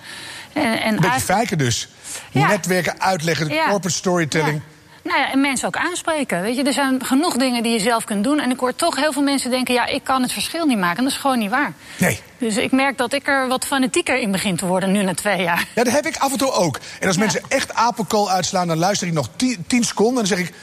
En, 0.53 0.63
en 0.81 0.95
Een 0.95 1.01
beetje 1.01 1.33
eigenlijk- 1.33 1.59
dus. 1.59 1.89
Ja. 2.31 2.47
Netwerken 2.47 3.01
uitleggen, 3.01 3.49
Ja. 3.49 3.69
corporate 3.69 3.97
storytelling. 3.97 4.61
Nou 5.03 5.19
ja, 5.19 5.33
en 5.33 5.41
mensen 5.41 5.67
ook 5.69 5.77
aanspreken. 5.77 6.43
Weet 6.43 6.57
je, 6.57 6.63
er 6.63 6.73
zijn 6.73 7.05
genoeg 7.05 7.37
dingen 7.37 7.63
die 7.63 7.73
je 7.73 7.79
zelf 7.79 8.05
kunt 8.05 8.25
doen. 8.25 8.41
En 8.41 8.51
ik 8.51 8.61
hoor 8.61 8.75
toch 8.75 8.97
heel 8.97 9.13
veel 9.13 9.23
mensen 9.23 9.51
denken: 9.51 9.75
ja, 9.75 9.87
ik 9.87 10.05
kan 10.05 10.23
het 10.23 10.33
verschil 10.33 10.67
niet 10.67 10.79
maken. 10.79 10.97
En 10.99 11.05
dat 11.05 11.13
is 11.13 11.19
gewoon 11.19 11.39
niet 11.39 11.51
waar. 11.51 11.73
Nee. 11.99 12.21
Dus 12.39 12.57
ik 12.57 12.73
merk 12.73 12.97
dat 12.99 13.13
ik 13.13 13.27
er 13.29 13.49
wat 13.49 13.67
fanatieker 13.67 14.19
in 14.19 14.31
begin 14.31 14.57
te 14.57 14.67
worden 14.67 14.93
nu 14.93 15.03
na 15.03 15.15
twee 15.15 15.43
jaar. 15.43 15.67
Ja, 15.75 15.85
dat 15.85 15.93
heb 15.93 16.07
ik 16.07 16.17
af 16.17 16.33
en 16.33 16.39
toe 16.39 16.51
ook. 16.53 16.81
En 17.01 17.07
als 17.07 17.17
mensen 17.17 17.43
echt 17.49 17.75
apenkool 17.75 18.31
uitslaan, 18.31 18.67
dan 18.67 18.79
luister 18.79 19.07
ik 19.07 19.13
nog 19.13 19.29
10 19.67 19.85
seconden... 19.85 20.23
en 20.23 20.29
dan 20.29 20.39
zeg 20.39 20.49
ik, 20.49 20.55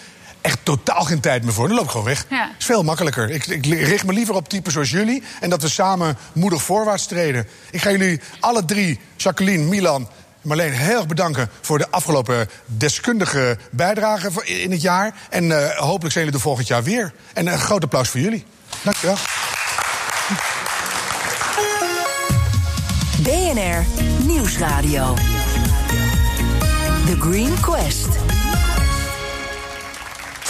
echt 0.43 0.59
totaal 0.63 1.03
geen 1.03 1.19
tijd 1.19 1.43
meer 1.43 1.53
voor. 1.53 1.67
Dan 1.67 1.75
loop 1.75 1.85
ik 1.85 1.91
gewoon 1.91 2.05
weg. 2.05 2.25
Ja. 2.29 2.51
is 2.59 2.65
veel 2.65 2.83
makkelijker. 2.83 3.29
Ik, 3.29 3.45
ik 3.45 3.65
richt 3.65 4.05
me 4.05 4.13
liever 4.13 4.35
op 4.35 4.49
typen 4.49 4.71
zoals 4.71 4.89
jullie... 4.89 5.23
en 5.39 5.49
dat 5.49 5.61
we 5.61 5.69
samen 5.69 6.17
moedig 6.33 6.61
voorwaarts 6.61 7.05
treden. 7.05 7.47
Ik 7.71 7.81
ga 7.81 7.91
jullie 7.91 8.21
alle 8.39 8.65
drie, 8.65 8.99
Jacqueline, 9.15 9.63
Milan... 9.63 10.09
Marleen, 10.41 10.71
heel 10.71 10.97
erg 10.97 11.07
bedanken 11.07 11.49
voor 11.61 11.77
de 11.77 11.89
afgelopen 11.89 12.49
deskundige 12.65 13.57
bijdrage 13.71 14.31
voor- 14.31 14.45
in 14.45 14.71
het 14.71 14.81
jaar. 14.81 15.13
En 15.29 15.51
eh, 15.51 15.77
hopelijk 15.77 16.13
zijn 16.13 16.25
jullie 16.25 16.39
er 16.39 16.45
volgend 16.45 16.67
jaar 16.67 16.83
weer. 16.83 17.13
En 17.33 17.47
een 17.47 17.59
groot 17.59 17.83
applaus 17.83 18.09
voor 18.09 18.19
jullie. 18.19 18.45
Dankjewel. 18.83 19.15
BNR 23.21 23.85
Nieuwsradio. 24.25 25.15
The 27.05 27.15
Green 27.19 27.59
Quest. 27.59 28.22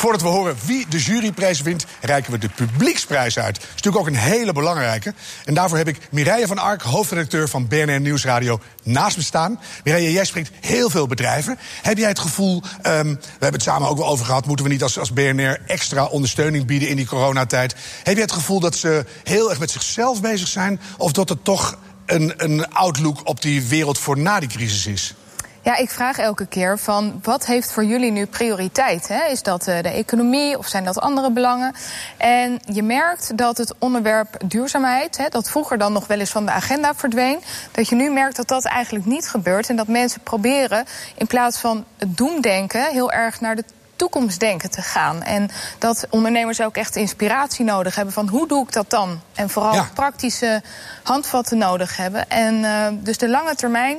Voordat 0.03 0.21
we 0.21 0.27
horen 0.27 0.55
wie 0.65 0.85
de 0.89 0.99
juryprijs 0.99 1.61
wint, 1.61 1.85
reiken 2.01 2.31
we 2.31 2.37
de 2.37 2.49
publieksprijs 2.49 3.39
uit. 3.39 3.55
Dat 3.55 3.63
is 3.63 3.69
natuurlijk 3.69 3.97
ook 3.97 4.07
een 4.07 4.15
hele 4.15 4.53
belangrijke. 4.53 5.13
En 5.45 5.53
daarvoor 5.53 5.77
heb 5.77 5.87
ik 5.87 5.97
Mireille 6.11 6.47
van 6.47 6.57
Ark, 6.57 6.81
hoofdredacteur 6.81 7.49
van 7.49 7.67
BNR 7.67 7.99
Nieuwsradio, 7.99 8.59
naast 8.83 9.17
me 9.17 9.23
staan. 9.23 9.59
Mireille, 9.83 10.11
jij 10.11 10.25
spreekt 10.25 10.51
heel 10.59 10.89
veel 10.89 11.07
bedrijven. 11.07 11.57
Heb 11.81 11.97
jij 11.97 12.07
het 12.07 12.19
gevoel, 12.19 12.61
ehm, 12.81 13.07
we 13.07 13.19
hebben 13.29 13.51
het 13.53 13.61
samen 13.61 13.89
ook 13.89 13.97
wel 13.97 14.07
over 14.07 14.25
gehad... 14.25 14.45
moeten 14.45 14.65
we 14.65 14.71
niet 14.71 14.83
als, 14.83 14.99
als 14.99 15.13
BNR 15.13 15.61
extra 15.67 16.05
ondersteuning 16.05 16.65
bieden 16.65 16.89
in 16.89 16.95
die 16.95 17.05
coronatijd? 17.05 17.75
Heb 18.03 18.13
jij 18.13 18.23
het 18.23 18.31
gevoel 18.31 18.59
dat 18.59 18.75
ze 18.75 19.05
heel 19.23 19.49
erg 19.49 19.59
met 19.59 19.71
zichzelf 19.71 20.21
bezig 20.21 20.47
zijn... 20.47 20.79
of 20.97 21.11
dat 21.11 21.29
het 21.29 21.43
toch 21.43 21.77
een, 22.05 22.33
een 22.37 22.69
outlook 22.73 23.27
op 23.27 23.41
die 23.41 23.61
wereld 23.61 23.99
voor 23.99 24.17
na 24.17 24.39
die 24.39 24.49
crisis 24.49 24.85
is? 24.85 25.15
Ja, 25.63 25.75
ik 25.75 25.89
vraag 25.89 26.17
elke 26.17 26.45
keer 26.45 26.79
van 26.79 27.19
wat 27.21 27.45
heeft 27.45 27.71
voor 27.71 27.85
jullie 27.85 28.11
nu 28.11 28.25
prioriteit? 28.25 29.07
Hè? 29.07 29.25
Is 29.25 29.41
dat 29.43 29.67
eh, 29.67 29.81
de 29.81 29.89
economie 29.89 30.57
of 30.57 30.67
zijn 30.67 30.83
dat 30.83 30.99
andere 30.99 31.31
belangen? 31.31 31.73
En 32.17 32.59
je 32.65 32.83
merkt 32.83 33.37
dat 33.37 33.57
het 33.57 33.73
onderwerp 33.79 34.37
duurzaamheid, 34.45 35.17
hè, 35.17 35.29
dat 35.29 35.49
vroeger 35.49 35.77
dan 35.77 35.93
nog 35.93 36.07
wel 36.07 36.19
eens 36.19 36.29
van 36.31 36.45
de 36.45 36.51
agenda 36.51 36.95
verdween, 36.95 37.39
dat 37.71 37.89
je 37.89 37.95
nu 37.95 38.09
merkt 38.11 38.35
dat 38.35 38.47
dat 38.47 38.65
eigenlijk 38.65 39.05
niet 39.05 39.27
gebeurt 39.29 39.69
en 39.69 39.75
dat 39.75 39.87
mensen 39.87 40.21
proberen 40.21 40.85
in 41.15 41.27
plaats 41.27 41.57
van 41.59 41.85
het 41.97 42.17
doemdenken 42.17 42.85
heel 42.91 43.11
erg 43.11 43.41
naar 43.41 43.55
de 43.55 43.63
toekomstdenken 43.95 44.71
te 44.71 44.81
gaan. 44.81 45.21
En 45.23 45.49
dat 45.79 46.07
ondernemers 46.09 46.61
ook 46.61 46.75
echt 46.75 46.95
inspiratie 46.95 47.65
nodig 47.65 47.95
hebben 47.95 48.13
van 48.13 48.27
hoe 48.27 48.47
doe 48.47 48.63
ik 48.63 48.71
dat 48.71 48.89
dan? 48.89 49.21
En 49.33 49.49
vooral 49.49 49.73
Ja. 49.73 49.89
praktische 49.93 50.61
handvatten 51.03 51.57
nodig 51.57 51.97
hebben. 51.97 52.29
En 52.29 52.65
eh, 52.65 52.87
dus 52.91 53.17
de 53.17 53.29
lange 53.29 53.55
termijn, 53.55 53.97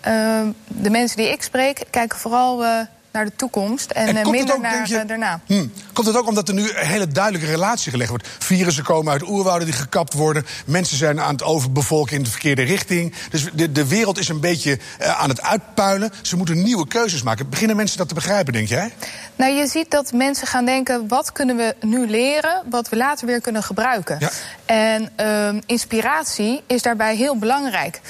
eh, 0.00 0.40
de 0.66 0.90
mensen 0.90 1.16
die 1.16 1.30
ik 1.30 1.42
spreek, 1.42 1.82
kijken 1.90 2.18
vooral 2.18 2.64
eh, 2.64 2.80
naar 3.12 3.24
de 3.24 3.32
toekomst 3.36 3.90
en, 3.90 4.06
En 4.08 4.16
eh, 4.16 4.26
minder 4.30 4.54
ook, 4.54 4.60
naar 4.62 4.88
je- 4.88 4.98
eh, 4.98 5.06
daarna. 5.06 5.40
Hm. 5.46 5.66
Komt 5.92 6.06
het 6.06 6.16
ook 6.16 6.28
omdat 6.28 6.48
er 6.48 6.54
nu 6.54 6.70
een 6.70 6.86
hele 6.86 7.08
duidelijke 7.08 7.46
relatie 7.50 7.90
gelegd 7.90 8.10
wordt? 8.10 8.28
Virussen 8.38 8.84
komen 8.84 9.12
uit 9.12 9.28
oerwouden 9.28 9.66
die 9.68 9.76
gekapt 9.76 10.12
worden. 10.14 10.46
Mensen 10.66 10.96
zijn 10.96 11.20
aan 11.20 11.32
het 11.32 11.42
overbevolken 11.42 12.16
in 12.16 12.22
de 12.22 12.30
verkeerde 12.30 12.62
richting. 12.62 13.14
Dus 13.30 13.46
de, 13.54 13.72
de 13.72 13.86
wereld 13.88 14.18
is 14.18 14.28
een 14.28 14.40
beetje 14.40 14.78
aan 14.98 15.28
het 15.28 15.42
uitpuilen. 15.42 16.12
Ze 16.22 16.36
moeten 16.36 16.62
nieuwe 16.62 16.86
keuzes 16.88 17.22
maken. 17.22 17.48
Beginnen 17.48 17.76
mensen 17.76 17.98
dat 17.98 18.08
te 18.08 18.14
begrijpen, 18.14 18.52
denk 18.52 18.68
jij? 18.68 18.92
Nou, 19.36 19.52
je 19.52 19.66
ziet 19.66 19.90
dat 19.90 20.12
mensen 20.12 20.46
gaan 20.46 20.64
denken: 20.64 21.08
wat 21.08 21.32
kunnen 21.32 21.56
we 21.56 21.74
nu 21.80 22.10
leren, 22.10 22.62
wat 22.70 22.88
we 22.88 22.96
later 22.96 23.26
weer 23.26 23.40
kunnen 23.40 23.62
gebruiken? 23.62 24.18
En 24.66 25.10
ehm, 25.16 25.60
inspiratie 25.66 26.62
is 26.66 26.82
daarbij 26.82 27.16
heel 27.16 27.38
belangrijk. 27.38 28.00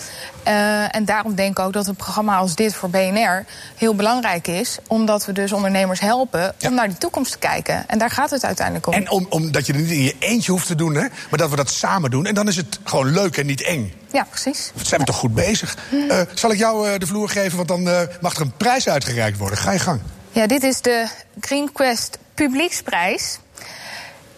Eh, 0.42 0.94
en 0.94 1.05
daarom 1.05 1.35
denk 1.35 1.59
ik 1.59 1.64
ook 1.64 1.72
dat 1.72 1.87
een 1.87 1.94
programma 1.94 2.37
als 2.37 2.55
dit 2.55 2.74
voor 2.74 2.90
BNR 2.90 3.44
heel 3.76 3.94
belangrijk 3.94 4.46
is, 4.46 4.79
omdat 4.87 5.26
we 5.26 5.33
dus 5.33 5.53
ondernemers 5.53 6.00
helpen 6.00 6.55
om 6.62 6.74
naar 6.74 6.88
die 6.88 6.98
toekomst 6.98 7.33
te 7.33 7.38
kijken. 7.38 7.88
En 7.88 7.98
daar 7.98 8.11
gaat 8.11 8.31
het 8.31 8.44
uiteindelijk 8.44 8.87
om. 8.87 8.92
En 8.92 9.11
om, 9.11 9.26
omdat 9.29 9.66
je 9.66 9.72
er 9.72 9.79
niet 9.79 9.90
in 9.90 10.03
je 10.03 10.16
eentje 10.18 10.53
hoeft 10.53 10.66
te 10.66 10.74
doen, 10.74 10.94
hè, 10.94 11.00
maar 11.00 11.38
dat 11.38 11.50
we 11.50 11.57
dat 11.57 11.70
samen 11.70 12.11
doen. 12.11 12.26
En 12.26 12.35
dan 12.35 12.48
is 12.48 12.57
het 12.57 12.79
gewoon 12.85 13.12
leuk 13.12 13.37
en 13.37 13.46
niet 13.46 13.62
eng. 13.62 13.94
Ja, 14.12 14.26
precies. 14.31 14.70
Wat 14.74 14.87
zijn 14.87 15.00
we 15.00 15.07
toch 15.07 15.16
goed 15.16 15.35
bezig? 15.35 15.76
Eh, 16.09 16.20
zal 16.35 16.50
ik 16.53 16.59
jou 16.59 16.88
eh, 16.88 16.98
de 16.98 17.07
vloer 17.07 17.29
geven, 17.29 17.57
want 17.57 17.68
dan 17.68 18.09
mag 18.20 18.35
er 18.35 18.40
een 18.40 18.57
prijs 18.57 18.88
uitgereikt 18.88 19.38
worden. 19.38 19.59
Ga 19.59 19.72
je 19.72 19.79
gang. 19.79 20.00
Ja, 20.31 20.46
dit 20.46 20.62
is 20.62 20.81
de 20.81 21.07
Green 21.40 21.72
Quest 21.72 22.18
Publieksprijs. 22.35 23.38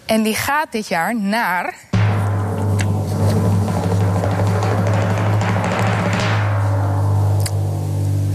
En 0.07 0.23
die 0.23 0.35
gaat 0.35 0.73
dit 0.73 0.89
jaar 0.89 1.17
naar. 1.17 1.75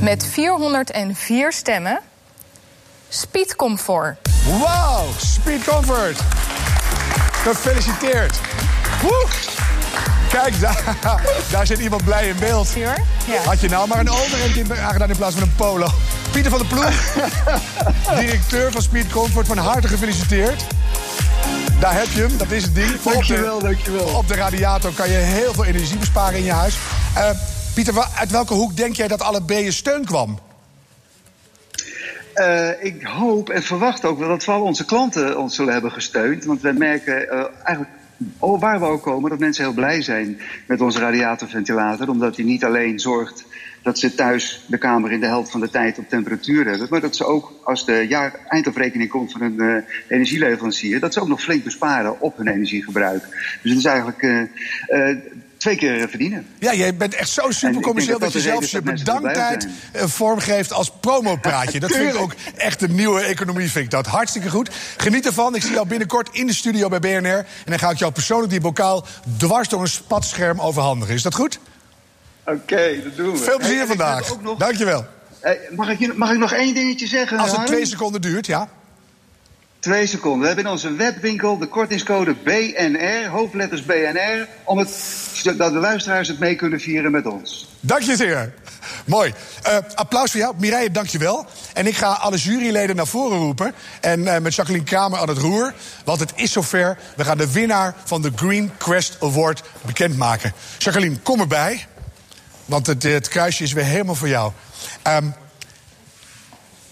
Met 0.07 0.25
404 0.25 1.53
stemmen. 1.53 1.99
Speed 3.09 3.55
Comfort. 3.55 4.17
Wauw, 4.59 5.05
Speed 5.17 5.63
Comfort. 5.63 6.19
Gefeliciteerd. 7.31 8.39
Woe. 9.01 9.25
Kijk, 10.29 10.59
daar, 10.59 10.95
daar 11.51 11.65
zit 11.65 11.79
iemand 11.79 12.03
blij 12.03 12.27
in 12.27 12.35
beeld. 12.39 12.67
Had 13.45 13.59
je 13.59 13.69
nou 13.69 13.87
maar 13.87 13.99
een 13.99 14.09
overhemd 14.09 14.55
in 14.55 14.73
aangedaan 14.73 15.09
in 15.09 15.17
plaats 15.17 15.35
van 15.35 15.43
een 15.43 15.55
polo. 15.55 15.87
Pieter 16.31 16.51
van 16.51 16.59
der 16.59 16.67
Ploeg, 16.67 17.13
directeur 18.19 18.71
van 18.71 18.81
Speed 18.81 19.11
Comfort, 19.11 19.47
van 19.47 19.57
harte 19.57 19.87
gefeliciteerd. 19.87 20.63
Daar 21.79 21.93
heb 21.93 22.07
je 22.07 22.21
hem, 22.21 22.37
dat 22.37 22.51
is 22.51 22.63
het 22.63 22.75
ding. 22.75 23.01
Dankjewel, 23.01 23.59
dankjewel. 23.59 24.05
Op 24.05 24.27
de 24.27 24.35
radiator 24.35 24.91
kan 24.91 25.09
je 25.09 25.17
heel 25.17 25.53
veel 25.53 25.65
energie 25.65 25.97
besparen 25.97 26.37
in 26.37 26.43
je 26.43 26.51
huis. 26.51 26.77
Eh, 27.13 27.29
Pieter, 27.77 28.07
uit 28.17 28.31
welke 28.31 28.53
hoek 28.53 28.75
denk 28.75 28.95
jij 28.95 29.07
dat 29.07 29.21
alle 29.21 29.43
B'en 29.43 29.73
steun 29.73 30.05
kwam? 30.05 30.39
Eh, 32.33 32.83
ik 32.83 33.03
hoop 33.03 33.49
en 33.49 33.63
verwacht 33.63 34.05
ook 34.05 34.19
wel 34.19 34.27
dat 34.27 34.43
vooral 34.43 34.63
onze 34.63 34.85
klanten 34.85 35.39
ons 35.39 35.55
zullen 35.55 35.73
hebben 35.73 35.91
gesteund. 35.91 36.45
Want 36.45 36.61
wij 36.61 36.73
merken 36.73 37.29
eh, 37.29 37.45
eigenlijk 37.63 37.89
waar 38.37 38.79
we 38.79 38.85
ook 38.85 39.01
komen 39.01 39.29
dat 39.29 39.39
mensen 39.39 39.63
heel 39.63 39.73
blij 39.73 40.01
zijn 40.01 40.41
met 40.67 40.81
onze 40.81 40.99
radiatorventilator. 40.99 42.09
Omdat 42.09 42.35
die 42.35 42.45
niet 42.45 42.63
alleen 42.63 42.99
zorgt 42.99 43.45
dat 43.83 43.99
ze 43.99 44.15
thuis 44.15 44.65
de 44.67 44.77
kamer 44.77 45.11
in 45.11 45.19
de 45.19 45.25
helft 45.25 45.51
van 45.51 45.59
de 45.59 45.69
tijd 45.69 45.97
op 45.97 46.09
temperatuur 46.09 46.67
hebben. 46.67 46.87
Maar 46.89 47.01
dat 47.01 47.15
ze 47.15 47.25
ook 47.25 47.53
als 47.63 47.85
de 47.85 48.05
jaar 48.09 48.39
eindafrekening 48.47 49.09
komt 49.09 49.31
van 49.31 49.41
een 49.41 49.59
eh, 49.59 49.83
energieleverancier. 50.07 50.99
Dat 50.99 51.13
ze 51.13 51.21
ook 51.21 51.27
nog 51.27 51.41
flink 51.41 51.63
besparen 51.63 52.21
op 52.21 52.37
hun 52.37 52.47
energiegebruik. 52.47 53.23
Dus 53.61 53.71
het 53.71 53.79
is 53.79 53.85
eigenlijk 53.85 54.49
twee 55.57 55.75
keer 55.75 56.09
verdienen. 56.09 56.47
Ja, 56.59 56.73
jij 56.73 56.95
bent 56.95 57.13
echt 57.15 57.29
zo 57.29 57.51
super 57.51 57.81
commercieel 57.81 58.19
dat, 58.19 58.33
je 58.33 58.39
zelfs 58.39 58.71
je 58.71 58.81
bedanktijd 58.81 59.67
eh, 59.91 60.03
vormgeeft 60.05 60.73
als 60.73 60.91
promopraatje. 60.99 61.79
Dat 61.87 61.91
vind 61.91 62.13
ik 62.13 62.19
ook 62.21 62.33
echt 62.55 62.81
een 62.81 62.95
nieuwe 62.95 63.21
economie, 63.21 63.71
vind 63.71 63.85
ik 63.85 63.91
dat. 63.91 64.05
Hartstikke 64.05 64.49
goed. 64.49 64.69
Geniet 64.97 65.25
ervan. 65.25 65.55
Ik 65.55 65.61
zie 65.61 65.71
jou 65.71 65.87
binnenkort 65.87 66.29
in 66.31 66.47
de 66.47 66.53
studio 66.53 66.89
bij 66.89 66.99
BNR. 66.99 67.37
En 67.37 67.45
dan 67.65 67.79
ga 67.79 67.89
ik 67.89 67.97
jou 67.97 68.11
persoonlijk 68.11 68.51
die 68.51 68.61
bokaal 68.61 69.05
dwars 69.37 69.69
door 69.69 69.81
een 69.81 69.87
spatscherm 69.87 70.59
overhandigen. 70.61 71.15
Is 71.15 71.21
dat 71.21 71.35
goed? 71.35 71.59
Oké, 72.45 73.01
dat 73.03 73.15
doen 73.15 73.31
we. 73.31 73.37
Veel 73.37 73.57
plezier 73.57 73.77
Hey, 73.77 73.87
vandaag. 73.87 74.41
nog- 74.41 74.57
Dankjewel. 74.57 75.05
Eh, 75.39 75.51
mag, 75.75 75.89
ik, 75.89 76.17
mag 76.17 76.31
ik 76.31 76.37
nog 76.37 76.53
één 76.53 76.73
dingetje 76.73 77.07
zeggen? 77.07 77.37
Als 77.37 77.51
het 77.51 77.65
twee 77.67 77.85
seconden 77.85 78.21
duurt, 78.21 78.45
ja. 78.45 78.69
Twee 79.87 80.07
seconden. 80.07 80.39
We 80.39 80.47
hebben 80.47 80.65
in 80.65 80.71
onze 80.71 80.93
webwinkel 80.93 81.57
de 81.57 81.67
kortingscode 81.67 82.35
BNR, 82.43 83.27
hoofdletters 83.29 83.85
BNR, 83.85 84.47
om 84.63 84.77
het, 84.77 84.89
zodat 85.33 85.71
de 85.71 85.79
luisteraars 85.79 86.27
het 86.27 86.39
mee 86.39 86.55
kunnen 86.55 86.79
vieren 86.79 87.11
met 87.11 87.25
ons. 87.25 87.67
Dank 87.79 88.01
je 88.01 88.15
zeer. 88.15 88.53
Mooi. 89.05 89.33
Eh, 89.63 89.77
applaus 89.95 90.31
voor 90.31 90.39
jou. 90.39 90.53
Mireille, 90.57 90.91
dank 90.91 91.07
je 91.07 91.17
wel. 91.17 91.45
En 91.73 91.87
ik 91.87 91.97
ga 91.97 92.07
alle 92.07 92.37
juryleden 92.37 92.95
naar 92.95 93.07
voren 93.07 93.37
roepen. 93.37 93.73
En 94.01 94.27
eh, 94.27 94.41
met 94.41 94.55
Jacqueline 94.55 94.85
Kramer 94.85 95.19
aan 95.19 95.29
het 95.29 95.37
roer. 95.37 95.73
Want 96.05 96.19
het 96.19 96.31
is 96.35 96.51
zover. 96.51 96.97
We 97.15 97.23
gaan 97.23 97.37
de 97.37 97.51
winnaar 97.51 97.95
van 98.03 98.21
de 98.21 98.31
Green 98.35 98.71
Quest 98.77 99.17
Award 99.21 99.63
bekendmaken. 99.85 100.53
Jacqueline, 100.77 101.19
kom 101.19 101.39
erbij. 101.39 101.85
Want 102.65 102.87
het, 102.87 103.03
het 103.03 103.27
kruisje 103.27 103.63
is 103.63 103.73
weer 103.73 103.83
helemaal 103.83 104.15
voor 104.15 104.29
jou. 104.29 104.51
Ehm, 105.01 105.25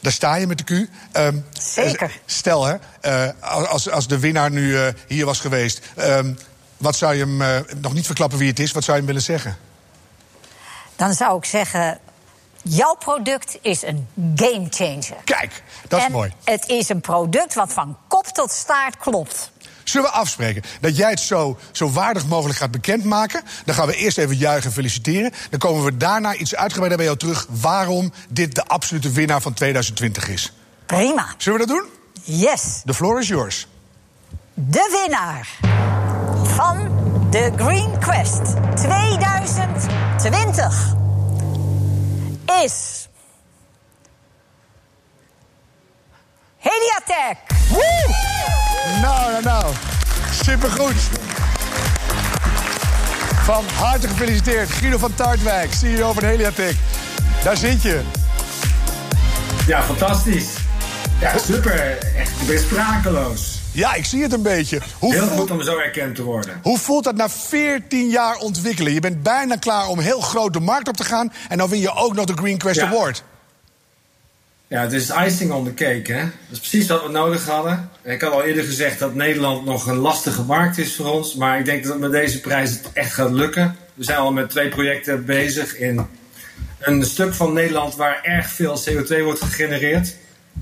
daar 0.05 0.13
sta 0.13 0.35
je 0.35 0.47
met 0.47 0.57
de 0.57 0.63
Q. 0.63 0.89
Ehm, 1.11 1.37
Zeker. 1.51 2.19
Stel, 2.25 2.65
hè, 2.65 2.75
eh, 3.01 3.29
als, 3.69 3.89
als 3.89 4.07
de 4.07 4.19
winnaar 4.19 4.51
nu 4.51 4.77
eh, 4.77 4.87
hier 5.07 5.25
was 5.25 5.39
geweest... 5.39 5.81
ehm, 5.95 6.33
wat 6.77 6.95
zou 6.95 7.13
je 7.13 7.19
hem, 7.19 7.41
eh, 7.41 7.59
nog 7.81 7.93
niet 7.93 8.05
verklappen 8.05 8.37
wie 8.37 8.49
het 8.49 8.59
is... 8.59 8.71
wat 8.71 8.83
zou 8.83 8.97
je 8.97 9.03
hem 9.03 9.13
willen 9.13 9.21
zeggen? 9.21 9.57
Dan 10.95 11.13
zou 11.13 11.37
ik 11.37 11.45
zeggen, 11.45 11.99
jouw 12.61 12.95
product 12.95 13.57
is 13.61 13.81
een 13.81 14.07
game 14.35 14.67
changer. 14.69 15.23
Kijk, 15.23 15.63
dat 15.87 15.99
is 15.99 16.05
en 16.05 16.11
mooi. 16.11 16.33
Het 16.43 16.67
is 16.67 16.89
een 16.89 17.01
product 17.01 17.53
wat 17.53 17.73
van 17.73 17.97
kop 18.07 18.25
tot 18.25 18.51
staart 18.51 18.97
klopt. 18.97 19.51
Zullen 19.85 20.09
we 20.09 20.15
afspreken 20.15 20.61
dat 20.81 20.97
jij 20.97 21.09
het 21.09 21.19
zo, 21.19 21.57
zo 21.71 21.91
waardig 21.91 22.25
mogelijk 22.25 22.59
gaat 22.59 22.71
bekendmaken? 22.71 23.43
Dan 23.65 23.75
gaan 23.75 23.87
we 23.87 23.95
eerst 23.95 24.17
even 24.17 24.37
juichen 24.37 24.65
en 24.65 24.71
feliciteren. 24.71 25.31
Dan 25.49 25.59
komen 25.59 25.83
we 25.83 25.97
daarna 25.97 26.35
iets 26.35 26.55
uitgebreider 26.55 26.97
bij 26.97 27.05
jou 27.05 27.17
terug... 27.17 27.47
waarom 27.49 28.13
dit 28.29 28.55
de 28.55 28.65
absolute 28.65 29.11
winnaar 29.11 29.41
van 29.41 29.53
2020 29.53 30.29
is. 30.29 30.53
Prima. 30.85 31.33
Zullen 31.37 31.59
we 31.59 31.65
dat 31.65 31.77
doen? 31.77 31.85
Yes. 32.23 32.81
The 32.85 32.93
floor 32.93 33.19
is 33.19 33.27
yours. 33.27 33.67
De 34.53 34.99
winnaar 35.01 35.47
van 36.43 36.91
de 37.29 37.51
Green 37.55 37.99
Quest 37.99 38.41
2020 38.75 40.93
is. 42.63 43.07
Heliatech. 46.57 47.37
Nou, 49.01 49.31
nou, 49.31 49.43
nou. 49.43 49.73
Supergoed. 50.43 50.95
Van 53.43 53.63
harte 53.75 54.07
gefeliciteerd. 54.07 54.69
Guido 54.69 54.97
van 54.97 55.13
Tartwijk, 55.15 55.73
CEO 55.73 56.13
van 56.13 56.23
Heliatech. 56.23 56.75
Daar 57.43 57.57
zit 57.57 57.81
je. 57.81 58.01
Ja, 59.67 59.83
fantastisch. 59.83 60.47
Ja, 61.19 61.37
super. 61.37 61.97
Echt, 62.17 62.31
ik 62.41 62.47
ben 62.47 62.59
sprakeloos. 62.59 63.59
Ja, 63.71 63.93
ik 63.93 64.05
zie 64.05 64.21
het 64.21 64.33
een 64.33 64.41
beetje. 64.41 64.81
Hoe 64.99 65.13
Heel 65.13 65.27
goed 65.27 65.51
om 65.51 65.61
zo 65.61 65.77
erkend 65.77 66.15
te 66.15 66.23
worden. 66.23 66.59
Hoe 66.63 66.77
voelt 66.77 67.03
dat 67.03 67.15
na 67.15 67.29
14 67.29 68.09
jaar 68.09 68.35
ontwikkelen? 68.37 68.93
Je 68.93 68.99
bent 68.99 69.23
bijna 69.23 69.55
klaar 69.55 69.87
om 69.87 69.99
heel 69.99 70.19
groot 70.21 70.53
de 70.53 70.59
markt 70.59 70.87
op 70.87 70.97
te 70.97 71.03
gaan. 71.03 71.33
En 71.49 71.57
dan 71.57 71.69
win 71.69 71.79
je 71.79 71.95
ook 71.95 72.13
nog 72.15 72.25
de 72.25 72.33
Green 72.35 72.57
Quest 72.57 72.79
Ja. 72.79 72.87
Award. 72.87 73.23
Ja, 74.75 74.81
het 74.81 74.93
is 74.93 75.09
icing 75.09 75.51
on 75.51 75.73
cake, 75.73 76.13
hè. 76.13 76.21
Dat 76.21 76.51
is 76.51 76.59
precies 76.59 76.87
wat 76.87 77.03
we 77.03 77.09
nodig 77.09 77.45
hadden. 77.45 77.89
Ik 78.03 78.21
had 78.21 78.31
al 78.31 78.43
eerder 78.43 78.63
gezegd 78.63 78.99
dat 78.99 79.15
Nederland 79.15 79.65
nog 79.65 79.87
een 79.87 79.95
lastige 79.95 80.43
markt 80.43 80.77
is 80.77 80.95
voor 80.95 81.05
ons. 81.05 81.35
Maar 81.35 81.59
ik 81.59 81.65
denk 81.65 81.83
dat 81.85 81.99
met 81.99 82.11
deze 82.11 82.41
prijs 82.41 82.69
het 82.69 82.89
echt 82.93 83.13
gaat 83.13 83.31
lukken. 83.31 83.75
We 83.93 84.03
zijn 84.03 84.17
al 84.17 84.31
met 84.31 84.49
twee 84.49 84.69
projecten 84.69 85.25
bezig 85.25 85.77
in 85.77 86.07
een 86.79 87.05
stuk 87.05 87.33
van 87.33 87.53
Nederland 87.53 87.95
waar 87.95 88.19
erg 88.23 88.49
veel 88.49 88.79
CO2 88.89 89.23
wordt 89.23 89.41
gegenereerd. 89.41 90.15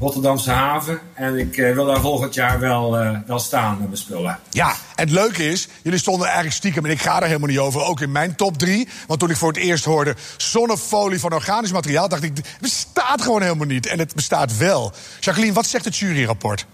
Rotterdamse 0.04 0.52
haven. 0.52 1.00
En 1.13 1.38
ik 1.38 1.58
eh, 1.58 1.74
wil 1.74 1.86
daar 1.86 2.02
volgend 2.02 2.34
jaar 2.34 2.60
wel, 2.60 2.98
eh, 2.98 3.18
wel 3.26 3.39
staan 3.39 3.78
met 3.78 3.88
mijn 3.88 3.98
spullen. 3.98 4.39
Ja, 4.50 4.70
en 4.70 5.04
het 5.04 5.12
leuke 5.12 5.50
is, 5.50 5.68
jullie 5.82 6.00
stonden 6.00 6.26
eigenlijk 6.26 6.56
stiekem... 6.56 6.86
en 6.86 6.92
ik 6.92 7.02
ga 7.02 7.22
er 7.22 7.28
helemaal 7.28 7.50
niet 7.50 7.60
over, 7.60 7.84
ook 7.84 8.02
in 8.02 8.12
mijn 8.12 8.36
top 8.36 8.58
3. 8.58 8.88
Want 9.08 9.20
toen 9.20 9.30
ik 9.30 9.38
voor 9.38 9.48
het 9.48 9.58
eerst 9.58 9.86
hoorde 9.86 10.16
zonnefolie 10.38 11.20
van 11.20 11.34
organisch 11.34 11.72
materiaal... 11.72 12.10
dacht 12.10 12.24
ik, 12.24 12.38
het 12.38 12.48
bestaat 12.62 13.22
gewoon 13.22 13.42
helemaal 13.42 13.68
niet. 13.68 13.86
En 13.86 14.00
het 14.00 14.16
bestaat 14.16 14.58
wel. 14.58 14.92
Jacqueline, 15.20 15.54
wat 15.54 15.66
zegt 15.66 15.86
het 15.86 15.98
juryrapport? 15.98 16.66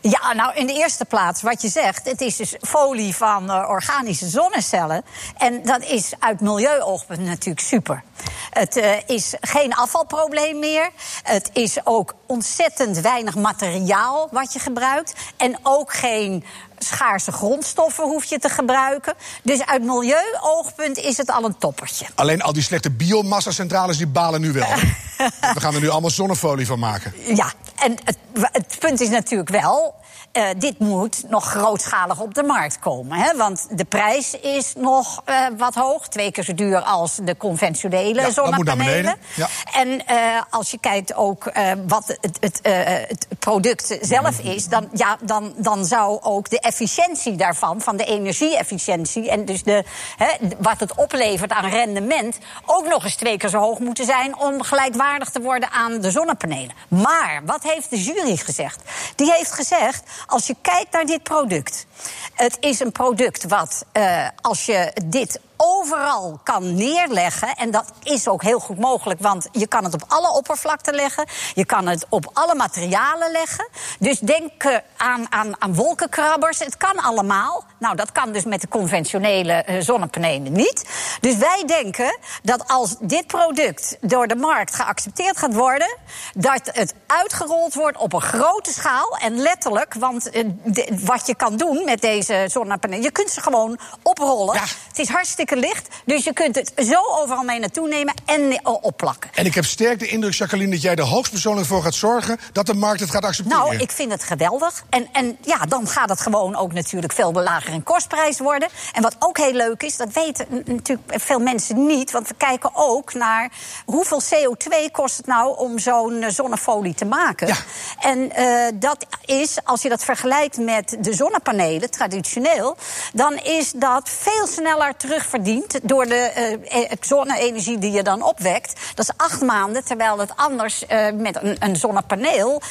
Ja, 0.00 0.32
nou 0.32 0.54
in 0.54 0.66
de 0.66 0.72
eerste 0.72 1.04
plaats 1.04 1.42
wat 1.42 1.62
je 1.62 1.68
zegt, 1.68 2.04
het 2.04 2.20
is 2.20 2.36
dus 2.36 2.54
folie 2.60 3.16
van 3.16 3.50
eh, 3.50 3.68
organische 3.68 4.28
zonnecellen. 4.28 5.04
En 5.36 5.62
dat 5.62 5.82
is 5.82 6.12
uit 6.18 6.40
milieuoogpunt 6.40 7.20
natuurlijk 7.20 7.66
super. 7.66 8.02
Het 8.50 8.76
eh, 8.76 8.92
is 9.06 9.34
geen 9.40 9.74
afvalprobleem 9.74 10.58
meer. 10.58 10.90
Het 11.22 11.50
is 11.52 11.78
ook 11.84 12.14
ontzettend 12.26 13.00
weinig 13.00 13.34
materiaal 13.34 14.28
wat 14.30 14.52
je 14.52 14.58
gebruikt. 14.58 15.14
En 15.36 15.58
ook 15.62 15.92
geen 15.94 16.44
schaarse 16.78 17.32
grondstoffen 17.32 18.04
hoef 18.04 18.24
je 18.24 18.38
te 18.38 18.48
gebruiken. 18.48 19.14
Dus 19.42 19.66
uit 19.66 19.82
milieuoogpunt 19.82 20.98
is 20.98 21.16
het 21.16 21.30
al 21.30 21.44
een 21.44 21.58
toppertje. 21.58 22.06
Alleen 22.14 22.42
al 22.42 22.52
die 22.52 22.62
slechte 22.62 22.90
biomassa-centrales, 22.90 23.96
die 23.96 24.06
balen 24.06 24.40
nu 24.40 24.52
wel. 24.52 24.68
We 25.54 25.60
gaan 25.60 25.74
er 25.74 25.80
nu 25.80 25.88
allemaal 25.88 26.10
zonnefolie 26.10 26.66
van 26.66 26.78
maken. 26.78 27.14
Ja, 27.34 27.52
en 27.86 27.96
het, 28.04 28.18
het 28.52 28.76
punt 28.78 29.00
is 29.00 29.08
natuurlijk 29.08 29.50
wel. 29.50 29.94
Eh, 30.36 30.48
dit 30.58 30.78
moet 30.78 31.22
nog 31.28 31.44
grootschalig 31.44 32.20
op 32.20 32.34
de 32.34 32.42
markt 32.42 32.78
komen. 32.78 33.18
Hè? 33.18 33.36
Want 33.36 33.66
de 33.70 33.84
prijs 33.84 34.34
is 34.40 34.72
nog 34.76 35.22
eh, 35.24 35.46
wat 35.56 35.74
hoog. 35.74 36.08
Twee 36.08 36.30
keer 36.30 36.44
zo 36.44 36.54
duur 36.54 36.78
als 36.78 37.18
de 37.22 37.36
conventionele 37.36 38.20
Ja, 38.20 38.30
zonnepanelen. 38.30 39.16
Ja. 39.34 39.48
En 39.72 40.06
eh, 40.06 40.16
als 40.50 40.70
je 40.70 40.78
kijkt 40.78 41.14
ook 41.14 41.52
wat 41.86 42.16
het, 42.20 42.38
het, 42.40 42.60
het 43.08 43.26
product 43.38 43.98
zelf 44.00 44.38
is... 44.38 44.68
Dan, 44.68 44.88
ja, 44.92 45.16
dan, 45.22 45.54
dan 45.56 45.84
zou 45.84 46.18
ook 46.22 46.50
de 46.50 46.60
efficiëntie 46.60 47.36
daarvan, 47.36 47.80
van 47.80 47.96
de 47.96 48.04
energie-efficiëntie... 48.04 49.30
en 49.30 49.44
dus 49.44 49.62
de, 49.62 49.84
hè, 50.16 50.28
wat 50.58 50.80
het 50.80 50.94
oplevert 50.94 51.52
aan 51.52 51.70
rendement... 51.70 52.38
ook 52.66 52.88
nog 52.88 53.04
eens 53.04 53.14
twee 53.14 53.36
keer 53.36 53.48
zo 53.50 53.58
hoog 53.58 53.78
moeten 53.78 54.04
zijn... 54.04 54.38
om 54.38 54.62
gelijkwaardig 54.62 55.30
te 55.30 55.40
worden 55.40 55.70
aan 55.70 56.00
de 56.00 56.10
zonnepanelen. 56.10 56.74
Maar 56.88 57.40
wat 57.44 57.62
heeft 57.62 57.90
de 57.90 58.02
jury 58.02 58.36
gezegd? 58.36 58.80
Die 59.14 59.32
heeft 59.32 59.52
gezegd, 59.52 60.02
als 60.26 60.46
je 60.46 60.56
kijkt 60.62 60.92
naar 60.92 61.06
dit 61.06 61.22
product... 61.22 61.86
het 62.34 62.56
is 62.60 62.80
een 62.80 62.92
product 62.92 63.44
wat, 63.48 63.84
eh, 63.92 64.28
als 64.40 64.66
je 64.66 64.92
dit 65.04 65.40
overal 65.56 66.40
kan 66.42 66.74
neerleggen. 66.74 67.54
En 67.54 67.70
dat 67.70 67.92
is 68.02 68.28
ook 68.28 68.42
heel 68.42 68.58
goed 68.58 68.78
mogelijk, 68.78 69.20
want 69.20 69.48
je 69.52 69.66
kan 69.66 69.84
het 69.84 69.94
op 69.94 70.04
alle 70.08 70.32
oppervlakten 70.32 70.94
leggen. 70.94 71.24
Je 71.54 71.64
kan 71.64 71.86
het 71.86 72.06
op 72.08 72.30
alle 72.32 72.54
materialen 72.54 73.30
leggen. 73.30 73.68
Dus 73.98 74.18
denk 74.18 74.64
eh, 74.64 74.76
aan, 74.96 75.26
aan, 75.32 75.62
aan 75.62 75.74
wolkenkrabbers. 75.74 76.58
Het 76.58 76.76
kan 76.76 76.96
allemaal. 76.96 77.64
Nou, 77.78 77.96
dat 77.96 78.12
kan 78.12 78.32
dus 78.32 78.44
met 78.44 78.60
de 78.60 78.68
conventionele 78.68 79.52
eh, 79.52 79.80
zonnepanelen 79.80 80.52
niet. 80.52 80.84
Dus 81.20 81.36
wij 81.36 81.62
denken 81.66 82.18
dat 82.42 82.68
als 82.68 82.94
dit 83.00 83.26
product 83.26 83.96
door 84.00 84.26
de 84.26 84.36
markt 84.36 84.74
geaccepteerd 84.74 85.36
gaat 85.38 85.54
worden, 85.54 85.96
dat 86.34 86.60
het 86.72 86.94
uitgerold 87.06 87.74
wordt 87.74 87.96
op 87.98 88.12
een 88.12 88.20
grote 88.22 88.72
schaal. 88.72 89.16
En 89.16 89.36
letterlijk, 89.38 89.94
want 89.94 90.30
eh, 90.30 90.44
de- 90.64 90.98
wat 91.04 91.26
je 91.26 91.34
kan 91.34 91.56
doen 91.56 91.84
met 91.84 92.00
deze 92.00 92.44
zonnepanelen, 92.50 93.02
je 93.04 93.10
kunt 93.10 93.30
ze 93.30 93.40
gewoon 93.40 93.78
oprollen. 94.02 94.60
Het 94.88 94.98
is 94.98 95.08
hartstikke 95.08 95.45
licht, 95.54 95.88
dus 96.04 96.24
je 96.24 96.32
kunt 96.32 96.54
het 96.54 96.72
zo 96.76 97.00
overal 97.22 97.42
mee 97.42 97.58
naartoe 97.58 97.88
nemen 97.88 98.14
en 98.24 98.66
opplakken. 98.66 99.30
En 99.34 99.46
ik 99.46 99.54
heb 99.54 99.64
sterk 99.64 99.98
de 99.98 100.06
indruk, 100.06 100.32
Jacqueline, 100.32 100.70
dat 100.70 100.82
jij 100.82 100.94
er 100.94 101.02
hoogstpersoonlijk 101.02 101.66
voor 101.66 101.82
gaat 101.82 101.94
zorgen... 101.94 102.38
dat 102.52 102.66
de 102.66 102.74
markt 102.74 103.00
het 103.00 103.10
gaat 103.10 103.24
accepteren. 103.24 103.58
Nou, 103.58 103.76
ik 103.76 103.90
vind 103.90 104.12
het 104.12 104.24
geweldig. 104.24 104.84
En, 104.88 105.08
en 105.12 105.36
ja, 105.40 105.58
dan 105.58 105.88
gaat 105.88 106.08
het 106.08 106.20
gewoon 106.20 106.56
ook 106.56 106.72
natuurlijk 106.72 107.12
veel 107.12 107.32
lager 107.32 107.72
in 107.72 107.82
kostprijs 107.82 108.38
worden. 108.38 108.68
En 108.92 109.02
wat 109.02 109.16
ook 109.18 109.38
heel 109.38 109.52
leuk 109.52 109.82
is, 109.82 109.96
dat 109.96 110.12
weten 110.12 110.46
natuurlijk 110.64 111.22
veel 111.22 111.38
mensen 111.38 111.86
niet. 111.86 112.10
Want 112.10 112.28
we 112.28 112.34
kijken 112.36 112.70
ook 112.74 113.14
naar 113.14 113.50
hoeveel 113.84 114.22
CO2 114.22 114.90
kost 114.92 115.16
het 115.16 115.26
nou 115.26 115.58
om 115.58 115.78
zo'n 115.78 116.22
eh, 116.22 116.30
zonnefolie 116.30 116.94
te 116.94 117.04
maken. 117.04 117.56
En 118.00 118.32
eh, 118.32 118.72
dat 118.74 119.06
is, 119.24 119.58
als 119.64 119.82
je 119.82 119.88
dat 119.88 120.04
vergelijkt 120.04 120.58
met 120.58 120.96
de 121.00 121.14
zonnepanelen, 121.14 121.90
traditioneel, 121.90 122.76
dan 123.12 123.34
is 123.36 123.72
dat 123.72 124.08
veel 124.08 124.46
sneller 124.46 124.96
terugverdiend 124.96 125.34
door 125.82 126.04
de 126.06 126.14
eh, 126.14 126.90
zonne-energie 127.00 127.78
die 127.78 127.92
je 127.92 128.02
dan 128.02 128.22
opwekt. 128.22 128.80
Dat 128.94 129.08
is 129.08 129.14
acht 129.16 129.42
maanden, 129.42 129.84
terwijl 129.84 130.18
het 130.18 130.30
anders 130.36 130.86
eh, 130.86 131.12
met 131.12 131.38
een, 131.42 131.56
een 131.58 131.76
zonnepaneel 131.76 132.62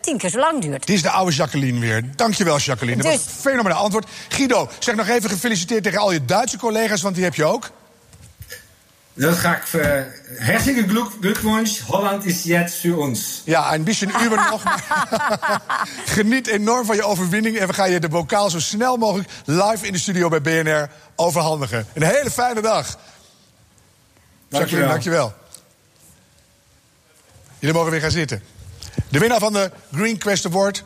tien 0.00 0.18
keer 0.18 0.30
zo 0.30 0.38
lang 0.38 0.60
duurt. 0.62 0.80
Het 0.80 0.90
is 0.90 1.02
de 1.02 1.10
oude 1.10 1.32
Jacqueline 1.32 1.80
weer. 1.80 2.16
Dankjewel, 2.16 2.58
Jacqueline. 2.58 3.02
Dat 3.02 3.12
was 3.12 3.24
Dus- 3.24 3.34
een 3.34 3.40
fenomenaal 3.40 3.82
antwoord. 3.82 4.06
Guido, 4.28 4.68
zeg 4.78 4.94
nog 4.94 5.08
even 5.08 5.30
gefeliciteerd 5.30 5.82
tegen 5.82 5.98
al 5.98 6.12
je 6.12 6.24
Duitse 6.24 6.58
collega's, 6.58 7.02
want 7.02 7.14
die 7.14 7.24
heb 7.24 7.34
je 7.34 7.44
ook. 7.44 7.70
Dat 9.14 9.36
ga 9.36 9.56
ik... 9.56 9.72
Uh, 9.72 10.00
herzlichen 10.38 10.88
Glück- 10.88 11.12
Glückwunsch. 11.20 11.80
Holland 11.86 12.24
is 12.24 12.42
jetzt 12.42 12.74
für 12.74 12.96
uns. 12.98 13.42
Ja, 13.44 13.74
een 13.74 13.84
beetje 13.84 14.06
uber 14.22 14.48
nog. 14.50 14.62
Geniet 16.16 16.46
enorm 16.46 16.86
van 16.86 16.96
je 16.96 17.04
overwinning 17.04 17.58
en 17.58 17.66
we 17.66 17.72
gaan 17.72 17.90
je 17.90 18.00
de 18.00 18.08
bokaal 18.08 18.50
zo 18.50 18.60
snel 18.60 18.96
mogelijk 18.96 19.28
live 19.44 19.86
in 19.86 19.92
de 19.92 19.98
studio 19.98 20.28
bij 20.28 20.40
BNR 20.40 20.88
overhandigen. 21.16 21.86
Een 21.92 22.02
hele 22.02 22.30
fijne 22.30 22.60
dag. 22.60 22.98
Jacqueline, 24.48 24.88
dankjewel. 24.88 25.34
Jullie 27.58 27.74
mogen 27.74 27.90
weer 27.90 28.00
gaan 28.00 28.10
zitten. 28.10 28.42
De 29.08 29.18
winnaar 29.18 29.40
van 29.40 29.52
de 29.52 29.70
Green 29.92 30.18
Quest 30.18 30.46
Award. 30.46 30.84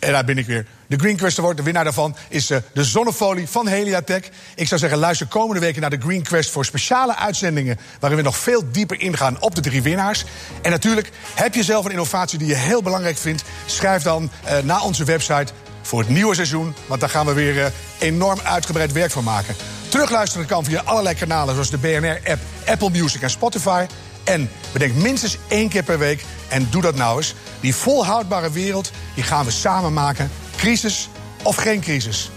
En 0.00 0.12
daar 0.12 0.24
ben 0.24 0.38
ik 0.38 0.46
weer. 0.46 0.66
De 0.86 0.96
Green 0.96 1.16
Quest 1.16 1.38
Award, 1.38 1.56
de 1.56 1.62
winnaar 1.62 1.84
daarvan, 1.84 2.16
is 2.28 2.50
eh, 2.50 2.58
de 2.72 2.84
zonnefolie 2.84 3.48
van 3.48 3.66
Heliatech. 3.66 4.28
Ik 4.54 4.68
zou 4.68 4.80
zeggen, 4.80 4.98
luister 4.98 5.26
komende 5.26 5.60
weken 5.60 5.80
naar 5.80 5.90
de 5.90 6.00
Green 6.00 6.22
Quest 6.22 6.50
voor 6.50 6.64
speciale 6.64 7.16
uitzendingen. 7.16 7.78
waarin 8.00 8.18
we 8.18 8.24
nog 8.24 8.36
veel 8.36 8.62
dieper 8.70 9.00
ingaan 9.00 9.40
op 9.40 9.54
de 9.54 9.60
drie 9.60 9.82
winnaars. 9.82 10.24
En 10.62 10.70
natuurlijk, 10.70 11.10
heb 11.34 11.54
je 11.54 11.62
zelf 11.62 11.84
een 11.84 11.90
innovatie 11.90 12.38
die 12.38 12.48
je 12.48 12.54
heel 12.54 12.82
belangrijk 12.82 13.16
vindt? 13.16 13.44
Schrijf 13.66 14.02
dan 14.02 14.30
eh, 14.44 14.58
naar 14.58 14.82
onze 14.82 15.04
website 15.04 15.52
voor 15.82 16.00
het 16.00 16.08
nieuwe 16.08 16.34
seizoen. 16.34 16.74
Want 16.86 17.00
daar 17.00 17.10
gaan 17.10 17.26
we 17.26 17.32
weer 17.32 17.64
eh, 17.64 17.70
enorm 17.98 18.40
uitgebreid 18.42 18.92
werk 18.92 19.10
van 19.10 19.24
maken. 19.24 19.54
Terugluisteren 19.88 20.46
kan 20.46 20.64
via 20.64 20.82
allerlei 20.84 21.14
kanalen 21.14 21.54
zoals 21.54 21.70
de 21.70 21.78
BNR-app, 21.78 22.40
Apple 22.66 22.90
Music 22.90 23.22
en 23.22 23.30
Spotify. 23.30 23.86
En 24.24 24.50
bedenk 24.72 24.94
minstens 24.94 25.38
één 25.48 25.68
keer 25.68 25.82
per 25.82 25.98
week 25.98 26.24
En 26.48 26.66
doe 26.70 26.82
dat 26.82 26.94
nou 26.94 27.16
eens. 27.16 27.34
Die 27.60 27.74
volhoudbare 27.74 28.50
wereld, 28.50 28.92
die 29.14 29.24
gaan 29.24 29.44
we 29.44 29.50
samen 29.50 29.92
maken. 29.92 30.30
Crisis 30.56 31.08
of 31.42 31.56
geen 31.56 31.80
crisis. 31.80 32.30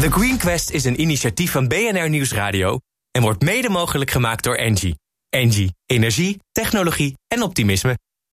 The 0.00 0.10
Green 0.10 0.36
Quest 0.36 0.70
is 0.70 0.84
een 0.84 1.00
initiatief 1.00 1.50
van 1.50 1.68
BNR 1.68 2.08
Nieuwsradio 2.08 2.78
en 3.10 3.22
wordt 3.22 3.42
mede 3.42 3.68
mogelijk 3.68 4.10
gemaakt 4.10 4.44
door 4.44 4.54
Engie. 4.54 4.98
Engie, 5.28 5.74
energie, 5.86 6.38
technologie 6.52 7.14
en 7.28 7.42
optimisme. 7.42 7.98